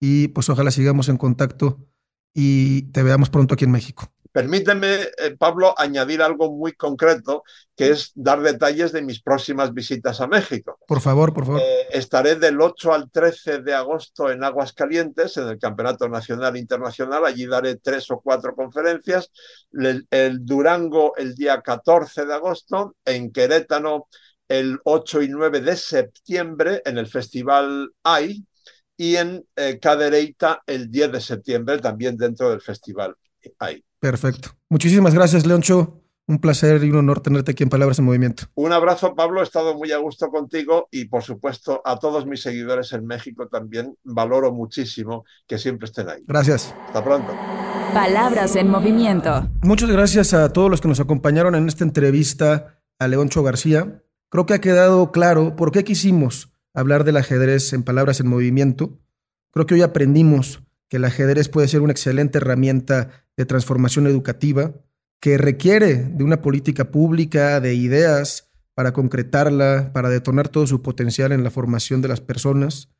Y 0.00 0.28
pues 0.28 0.48
ojalá 0.48 0.70
sigamos 0.70 1.10
en 1.10 1.18
contacto 1.18 1.86
y 2.32 2.90
te 2.92 3.02
veamos 3.02 3.28
pronto 3.28 3.52
aquí 3.52 3.66
en 3.66 3.72
México. 3.72 4.10
Permíteme, 4.32 5.02
eh, 5.18 5.36
Pablo, 5.38 5.74
añadir 5.76 6.22
algo 6.22 6.50
muy 6.50 6.72
concreto, 6.72 7.44
que 7.76 7.90
es 7.90 8.12
dar 8.14 8.40
detalles 8.40 8.90
de 8.90 9.02
mis 9.02 9.22
próximas 9.22 9.74
visitas 9.74 10.20
a 10.20 10.26
México. 10.26 10.78
Por 10.88 11.00
favor, 11.00 11.34
por 11.34 11.44
favor. 11.44 11.60
Eh, 11.60 11.88
estaré 11.92 12.36
del 12.36 12.60
8 12.60 12.94
al 12.94 13.10
13 13.10 13.58
de 13.58 13.74
agosto 13.74 14.30
en 14.30 14.42
Aguascalientes, 14.42 15.36
en 15.36 15.48
el 15.48 15.58
Campeonato 15.58 16.08
Nacional 16.08 16.56
Internacional. 16.56 17.26
Allí 17.26 17.46
daré 17.46 17.76
tres 17.76 18.10
o 18.10 18.20
cuatro 18.20 18.54
conferencias. 18.54 19.30
El, 19.70 20.06
el 20.10 20.44
Durango 20.44 21.14
el 21.16 21.34
día 21.34 21.60
14 21.60 22.24
de 22.24 22.34
agosto, 22.34 22.96
en 23.04 23.30
Querétaro 23.30 24.08
el 24.48 24.80
8 24.84 25.22
y 25.22 25.28
9 25.28 25.60
de 25.60 25.76
septiembre, 25.76 26.82
en 26.84 26.98
el 26.98 27.06
Festival 27.06 27.90
AI, 28.02 28.44
y 28.96 29.16
en 29.16 29.46
eh, 29.56 29.78
Cadereyta 29.80 30.62
el 30.66 30.90
10 30.90 31.12
de 31.12 31.20
septiembre, 31.20 31.78
también 31.78 32.16
dentro 32.16 32.50
del 32.50 32.60
Festival 32.60 33.16
AI. 33.58 33.82
Perfecto. 34.02 34.48
Muchísimas 34.68 35.14
gracias, 35.14 35.46
Leoncho. 35.46 36.00
Un 36.26 36.40
placer 36.40 36.82
y 36.82 36.90
un 36.90 36.96
honor 36.96 37.20
tenerte 37.20 37.52
aquí 37.52 37.62
en 37.62 37.68
Palabras 37.68 38.00
en 38.00 38.04
Movimiento. 38.04 38.46
Un 38.54 38.72
abrazo, 38.72 39.14
Pablo. 39.14 39.40
He 39.40 39.44
estado 39.44 39.76
muy 39.76 39.92
a 39.92 39.98
gusto 39.98 40.28
contigo 40.28 40.88
y, 40.90 41.04
por 41.04 41.22
supuesto, 41.22 41.80
a 41.84 42.00
todos 42.00 42.26
mis 42.26 42.42
seguidores 42.42 42.92
en 42.92 43.06
México 43.06 43.46
también. 43.46 43.96
Valoro 44.02 44.52
muchísimo 44.52 45.24
que 45.46 45.56
siempre 45.56 45.86
estén 45.86 46.08
ahí. 46.08 46.24
Gracias. 46.26 46.74
Hasta 46.86 47.04
pronto. 47.04 47.32
Palabras 47.94 48.56
en 48.56 48.68
Movimiento. 48.70 49.48
Muchas 49.62 49.90
gracias 49.90 50.34
a 50.34 50.52
todos 50.52 50.68
los 50.68 50.80
que 50.80 50.88
nos 50.88 50.98
acompañaron 50.98 51.54
en 51.54 51.68
esta 51.68 51.84
entrevista 51.84 52.80
a 52.98 53.06
Leoncho 53.06 53.44
García. 53.44 54.02
Creo 54.30 54.46
que 54.46 54.54
ha 54.54 54.60
quedado 54.60 55.12
claro 55.12 55.54
por 55.54 55.70
qué 55.70 55.84
quisimos 55.84 56.50
hablar 56.74 57.04
del 57.04 57.18
ajedrez 57.18 57.72
en 57.72 57.84
Palabras 57.84 58.18
en 58.18 58.26
Movimiento. 58.26 58.98
Creo 59.52 59.66
que 59.66 59.74
hoy 59.74 59.82
aprendimos 59.82 60.60
que 60.92 60.98
el 60.98 61.06
ajedrez 61.06 61.48
puede 61.48 61.68
ser 61.68 61.80
una 61.80 61.92
excelente 61.92 62.36
herramienta 62.36 63.24
de 63.38 63.46
transformación 63.46 64.06
educativa, 64.06 64.74
que 65.22 65.38
requiere 65.38 65.94
de 65.94 66.22
una 66.22 66.42
política 66.42 66.90
pública, 66.90 67.60
de 67.60 67.72
ideas 67.72 68.52
para 68.74 68.92
concretarla, 68.92 69.92
para 69.94 70.10
detonar 70.10 70.50
todo 70.50 70.66
su 70.66 70.82
potencial 70.82 71.32
en 71.32 71.44
la 71.44 71.50
formación 71.50 72.02
de 72.02 72.08
las 72.08 72.20
personas, 72.20 72.90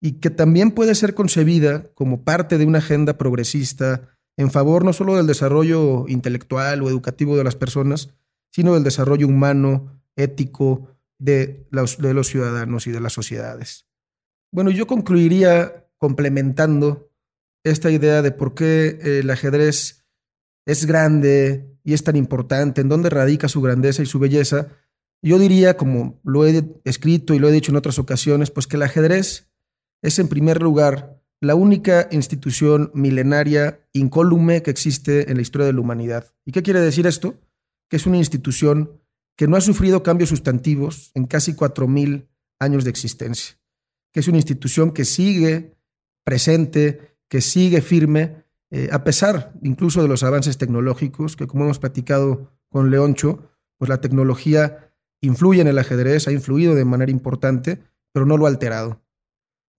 y 0.00 0.12
que 0.20 0.30
también 0.30 0.70
puede 0.70 0.94
ser 0.94 1.12
concebida 1.12 1.92
como 1.92 2.24
parte 2.24 2.56
de 2.56 2.64
una 2.64 2.78
agenda 2.78 3.18
progresista 3.18 4.08
en 4.38 4.50
favor 4.50 4.82
no 4.82 4.94
solo 4.94 5.16
del 5.16 5.26
desarrollo 5.26 6.08
intelectual 6.08 6.80
o 6.80 6.88
educativo 6.88 7.36
de 7.36 7.44
las 7.44 7.56
personas, 7.56 8.08
sino 8.52 8.72
del 8.72 8.84
desarrollo 8.84 9.28
humano, 9.28 10.00
ético 10.16 10.96
de 11.18 11.66
los, 11.68 11.98
de 11.98 12.14
los 12.14 12.26
ciudadanos 12.26 12.86
y 12.86 12.90
de 12.90 13.00
las 13.00 13.12
sociedades. 13.12 13.86
Bueno, 14.50 14.70
yo 14.70 14.86
concluiría 14.86 15.84
complementando 15.98 17.10
esta 17.64 17.90
idea 17.90 18.22
de 18.22 18.30
por 18.30 18.54
qué 18.54 18.98
el 19.20 19.30
ajedrez 19.30 20.04
es 20.66 20.86
grande 20.86 21.74
y 21.82 21.92
es 21.92 22.04
tan 22.04 22.16
importante, 22.16 22.80
en 22.80 22.88
dónde 22.88 23.10
radica 23.10 23.48
su 23.48 23.60
grandeza 23.60 24.02
y 24.02 24.06
su 24.06 24.18
belleza, 24.18 24.68
yo 25.22 25.38
diría, 25.38 25.76
como 25.76 26.20
lo 26.22 26.46
he 26.46 26.64
escrito 26.84 27.34
y 27.34 27.38
lo 27.38 27.48
he 27.48 27.52
dicho 27.52 27.72
en 27.72 27.76
otras 27.76 27.98
ocasiones, 27.98 28.50
pues 28.50 28.66
que 28.66 28.76
el 28.76 28.82
ajedrez 28.82 29.50
es 30.02 30.18
en 30.18 30.28
primer 30.28 30.62
lugar 30.62 31.22
la 31.40 31.54
única 31.54 32.08
institución 32.10 32.90
milenaria 32.94 33.80
incólume 33.92 34.62
que 34.62 34.70
existe 34.70 35.30
en 35.30 35.36
la 35.36 35.42
historia 35.42 35.66
de 35.66 35.72
la 35.72 35.80
humanidad. 35.80 36.34
¿Y 36.44 36.52
qué 36.52 36.62
quiere 36.62 36.80
decir 36.80 37.06
esto? 37.06 37.40
Que 37.88 37.96
es 37.96 38.06
una 38.06 38.18
institución 38.18 39.00
que 39.36 39.48
no 39.48 39.56
ha 39.56 39.60
sufrido 39.60 40.02
cambios 40.02 40.30
sustantivos 40.30 41.10
en 41.14 41.26
casi 41.26 41.54
4.000 41.54 42.28
años 42.60 42.84
de 42.84 42.90
existencia, 42.90 43.58
que 44.12 44.20
es 44.20 44.28
una 44.28 44.38
institución 44.38 44.92
que 44.92 45.04
sigue 45.04 45.76
presente, 46.24 47.13
que 47.34 47.40
sigue 47.40 47.82
firme 47.82 48.44
eh, 48.70 48.90
a 48.92 49.02
pesar 49.02 49.54
incluso 49.60 50.00
de 50.00 50.06
los 50.06 50.22
avances 50.22 50.56
tecnológicos, 50.56 51.34
que 51.34 51.48
como 51.48 51.64
hemos 51.64 51.80
platicado 51.80 52.52
con 52.68 52.92
Leoncho, 52.92 53.50
pues 53.76 53.88
la 53.88 54.00
tecnología 54.00 54.92
influye 55.20 55.60
en 55.60 55.66
el 55.66 55.80
ajedrez, 55.80 56.28
ha 56.28 56.30
influido 56.30 56.76
de 56.76 56.84
manera 56.84 57.10
importante, 57.10 57.82
pero 58.12 58.24
no 58.24 58.36
lo 58.36 58.46
ha 58.46 58.50
alterado. 58.50 59.02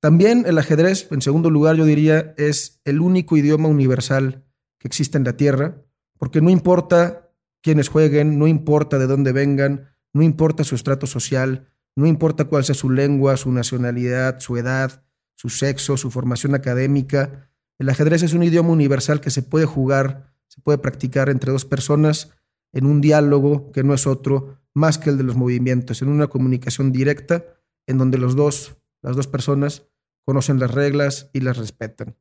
También 0.02 0.44
el 0.46 0.58
ajedrez, 0.58 1.10
en 1.14 1.22
segundo 1.22 1.50
lugar, 1.50 1.78
yo 1.78 1.86
diría, 1.86 2.34
es 2.36 2.82
el 2.84 3.00
único 3.00 3.38
idioma 3.38 3.70
universal 3.70 4.44
que 4.78 4.90
existe 4.90 5.18
en 5.18 5.24
la 5.24 5.38
Tierra, 5.38 5.82
porque 6.18 6.42
no 6.42 6.50
importa 6.50 7.32
quiénes 7.62 7.88
jueguen, 7.88 8.38
no 8.38 8.48
importa 8.48 9.00
de 9.00 9.08
dónde 9.08 9.32
vengan, 9.32 9.96
no 10.12 10.24
importa 10.24 10.66
su 10.66 10.76
estrato 10.76 11.08
social, 11.08 11.70
no 11.96 12.06
importa 12.06 12.44
cuál 12.44 12.66
sea 12.66 12.76
su 12.76 12.90
lengua, 12.90 13.38
su 13.38 13.50
nacionalidad, 13.54 14.42
su 14.42 14.58
edad, 14.58 15.05
su 15.36 15.50
sexo, 15.50 15.98
su 15.98 16.12
formación 16.12 16.56
académica, 16.56 17.50
el 17.78 17.90
ajedrez 17.90 18.24
es 18.24 18.34
un 18.34 18.44
idioma 18.44 18.70
universal 18.70 19.22
que 19.22 19.30
se 19.30 19.44
puede 19.44 19.66
jugar, 19.66 20.34
se 20.48 20.62
puede 20.62 20.78
practicar 20.78 21.30
entre 21.30 21.52
dos 21.52 21.66
personas 21.66 22.32
en 22.74 22.86
un 22.86 23.02
diálogo 23.02 23.72
que 23.72 23.84
no 23.84 23.94
es 23.94 24.08
otro 24.08 24.60
más 24.74 24.98
que 24.98 25.10
el 25.10 25.18
de 25.18 25.24
los 25.24 25.36
movimientos, 25.36 26.02
en 26.02 26.10
una 26.10 26.28
comunicación 26.28 26.92
directa 26.92 27.46
en 27.88 27.98
donde 27.98 28.18
los 28.18 28.36
dos, 28.36 28.78
las 29.02 29.16
dos 29.16 29.28
personas 29.28 29.88
conocen 30.26 30.60
las 30.60 30.72
reglas 30.72 31.30
y 31.34 31.40
las 31.42 31.58
respetan. 31.58 32.16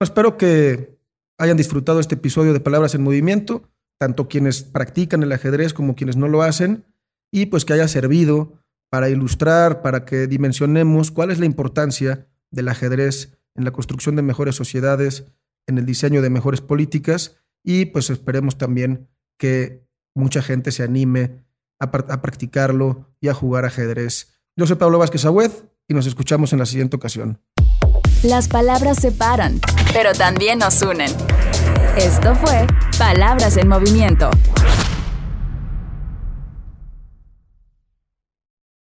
Espero 0.00 0.36
que 0.36 0.98
hayan 1.38 1.56
disfrutado 1.56 2.00
este 2.00 2.16
episodio 2.16 2.52
de 2.52 2.60
Palabras 2.60 2.94
en 2.94 3.02
Movimiento, 3.02 3.70
tanto 3.98 4.28
quienes 4.28 4.62
practican 4.62 5.22
el 5.22 5.32
ajedrez 5.32 5.72
como 5.72 5.94
quienes 5.94 6.16
no 6.16 6.28
lo 6.28 6.42
hacen, 6.42 6.84
y 7.30 7.46
pues 7.46 7.64
que 7.64 7.72
haya 7.72 7.88
servido 7.88 8.63
para 8.94 9.08
ilustrar, 9.08 9.82
para 9.82 10.04
que 10.04 10.28
dimensionemos 10.28 11.10
cuál 11.10 11.32
es 11.32 11.40
la 11.40 11.46
importancia 11.46 12.28
del 12.52 12.68
ajedrez 12.68 13.36
en 13.56 13.64
la 13.64 13.72
construcción 13.72 14.14
de 14.14 14.22
mejores 14.22 14.54
sociedades, 14.54 15.24
en 15.66 15.78
el 15.78 15.84
diseño 15.84 16.22
de 16.22 16.30
mejores 16.30 16.60
políticas 16.60 17.34
y 17.64 17.86
pues 17.86 18.08
esperemos 18.08 18.56
también 18.56 19.08
que 19.36 19.84
mucha 20.14 20.42
gente 20.42 20.70
se 20.70 20.84
anime 20.84 21.44
a, 21.80 21.90
practicarlo 21.90 23.12
y 23.20 23.26
a 23.26 23.34
jugar 23.34 23.64
ajedrez. 23.64 24.32
Yo 24.54 24.64
soy 24.64 24.76
Pablo 24.76 25.00
Vázquez 25.00 25.24
Agüed 25.24 25.50
y 25.88 25.94
nos 25.94 26.06
escuchamos 26.06 26.52
en 26.52 26.60
la 26.60 26.66
siguiente 26.66 26.94
ocasión. 26.94 27.40
Las 28.22 28.46
palabras 28.46 28.98
separan, 29.00 29.58
pero 29.92 30.12
también 30.12 30.60
nos 30.60 30.80
unen. 30.82 31.10
Esto 31.96 32.36
fue 32.36 32.64
Palabras 32.96 33.56
en 33.56 33.66
Movimiento 33.66 34.30